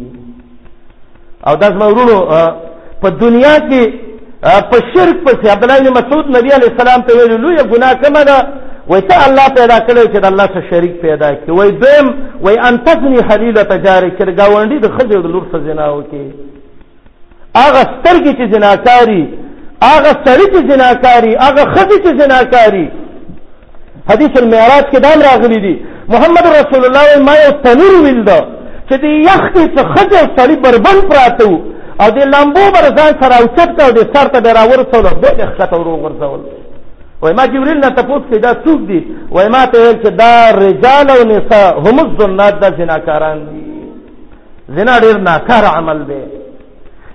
[1.46, 2.16] او داس مورونو
[3.02, 3.82] په دنیا کې
[4.70, 8.22] په شرک پسې عبد الله بن مسعود نبی عليه السلام ته ویلو لوی ګناه کومه
[8.28, 8.38] ده
[8.88, 12.06] وای ته الله پیدا کړی چې د الله سره شریک پیدا کړي وای دویم
[12.44, 16.28] وای ان تبني حلیله تجاری چې گاونډي د خځې د لور سره زنا وکړي
[17.62, 19.22] هغه سترګې چې زناکاری
[19.90, 22.86] هغه سړی چې زناکاری هغه خځې چې زناکاری
[24.10, 25.74] حدیث المعراج کې دام راغلی دي
[26.14, 28.38] محمد رسول الله ما یو تنور ویل ده
[28.92, 31.58] چې د یخ کې څه ښځې سړي بربند پراته وو
[32.02, 35.10] او د لامبو به ځان سره اوچت کړه او د سر ته به را ورسولو
[35.22, 36.40] بیا یې ښکته ور وغورځول
[37.22, 38.98] وایي ما جبریل نه تپوس کوي دا څوک دي
[39.34, 40.34] وایي ما ته ویل چې دا
[40.64, 43.60] رجال او نسا هم الزنات دا زناکاران دي
[44.76, 46.22] زنا ډېر ناکاره عمل دی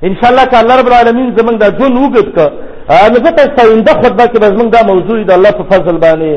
[0.07, 2.47] انشاءالله که الله رب العالمین زمونږ دا ژوند اوږد کړه
[3.11, 6.33] نو ځکه ساینده خطبه کې به زمونږ دا موضوع د الله په فضل باندې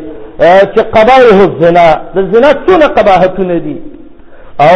[0.73, 3.77] چې قبایح الزنا د زنا څونه قباحتونه دي
[4.67, 4.71] او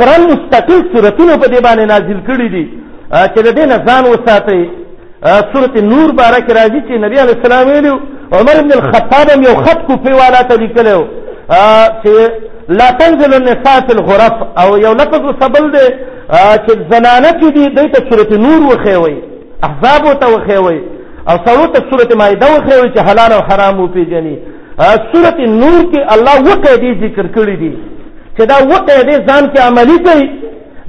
[0.00, 2.64] قرآن مستقل صورتونه په دې باندې نازل کړي دي
[3.32, 4.60] چې د دې نه ځان وساتئ
[5.52, 7.92] سورة نور باره کې راځي چې نبی علیه السلام ویلي
[8.38, 11.02] عمر بن الخطاب هم یو خط کوپې والا ته لیکلی و
[12.02, 12.12] چې
[12.78, 15.86] لا تنزل النساء في الغرف او یو لفظ وسبل دی
[16.64, 19.14] چې زنانه چې دي دوی ته سورة نور وښیوئ
[19.68, 20.76] احزاب ورته وښیوئ
[21.30, 24.36] او سړو ته سورة مایده وښیوئ چې حلال او حرام وپېژني
[25.12, 27.72] سورة نور کې الله اووه قیدې ذکر کړي دي
[28.36, 30.24] چې دا وټه دې ځان کې عملی کوي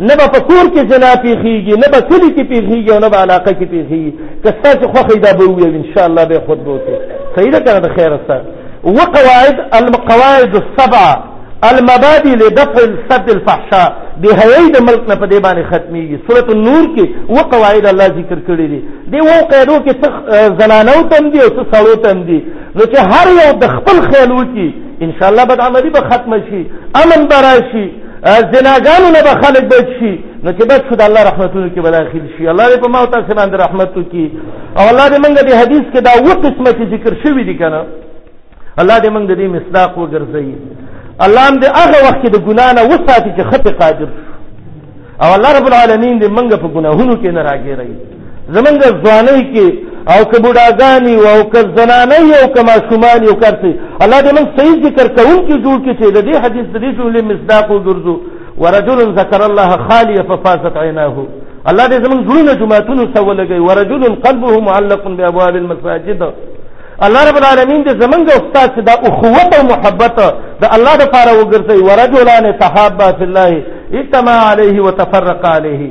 [0.08, 3.18] نه به په کور کې زنا پیخیږي نه به کلی کې پیخیږي او نه به
[3.26, 4.12] علاقه کې پیخیږي
[4.44, 6.98] که ستاسو خوښې دا به وویل انشاءالله به یې خود به وکړي
[7.36, 8.38] صحیح ده که نه د خیره ستا
[8.84, 11.24] وقواعد القواعد السبعه
[11.72, 13.90] المبادی لدفع الصد الفحشاء
[14.24, 17.06] د هيي د ملک نه په دی باندې ختميږي سوره النور کې
[17.36, 18.80] و قواعد الله ذکر کړی دي
[19.12, 20.10] دی و قیدو کې څه
[20.62, 22.40] زنانو تم دي او څه سړو تم دي
[22.78, 24.70] نو چې هر یو د خپل خیال وکي
[25.06, 26.62] ان شاء الله بد عملی به ختم شي
[27.04, 27.86] امن براشي
[28.52, 32.24] زناګانو نه به خلک بچ شي نو چې بس خدای الله رحمتونو کې به داخل
[32.38, 34.28] شي الله دې په ما او تاسو باندې رحمت وکي
[34.78, 37.82] او الله دې موږ د حدیث کې دا و قسمه ذکر شوی دي کنه
[38.82, 40.73] الله دې موږ دې مصداق وګرځي
[41.22, 44.08] الله دې هغه وخت کې د ګنا نه وساتي چې خطه قادر
[45.24, 47.90] او الله رب العالمین دې منګه په ګناهونو کې نه راګیري
[48.56, 49.68] زمنګ ځواني کې
[50.16, 53.72] او کبوډاګانی او کزنانی او کما شومان یو کړتي
[54.04, 56.90] الله دې موږ صحیح ذکر کوون کې جوړ کې چې د دې حدیث د دې
[56.98, 58.16] جملې مصداق وګرځو
[58.62, 61.14] ورجل ذکر الله خالیا ففازت عیناه
[61.70, 66.24] الله دې زموږ زړونه جمعتون سره ولګي ورجل قلبه معلق بابواب المساجد
[67.06, 70.16] الله رب العالمین دې زمونږ استاد چې دا اخوت او محبت
[70.62, 73.50] د الله لپاره وګرځي ورجلان صحابا فی الله
[74.00, 75.84] اجتماع علیه وتفرق علیه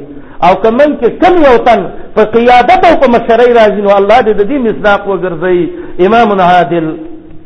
[0.47, 1.81] او کمن کې کم یو تن
[2.15, 5.59] په قیادت او په مشرۍ راځي نو الله دې د دې مصداق وګرځي
[6.07, 6.87] امام عادل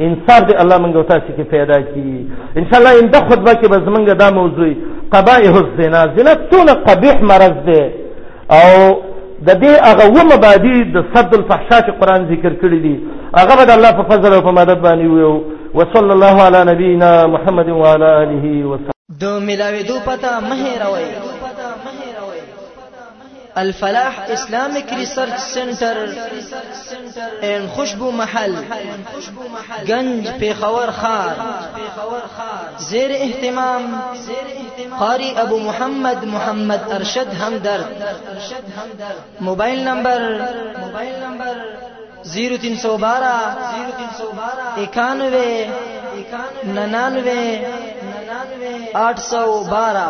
[0.06, 2.14] انصاف دې الله موږ او تاسو کې پیدا کړي
[2.60, 4.72] ان شاء الله ان د خطبه کې به زمونږ دا موضوع
[5.14, 7.82] قبائح الزنا زنا څونه قبیح مرض دی
[8.56, 8.66] او
[9.45, 12.95] د دې هغه و مبادی د صد الفحشاء چې قران ذکر کړی دي
[13.37, 17.68] هغه به الله په فضل او په مدد باندې ویو وصلی الله علی نبینا محمد
[17.68, 21.09] وعلى اله وسلم دو ملاوی دو پتا مهروي
[23.61, 25.98] الفلاح اسلامک ریسرچ سنټر
[27.50, 28.54] ان خوشبو محل
[29.88, 31.36] گنج پیښور خار
[32.88, 33.94] زیر اهتمام
[34.98, 37.88] قاری ابو محمد محمد ارشد همدرد
[39.48, 40.48] موبایل نمبر
[42.34, 43.34] زیرو تین سو بارہ
[44.84, 45.48] اکانوے
[46.74, 47.42] ننانوے
[49.07, 50.07] آٹھ سو بارہ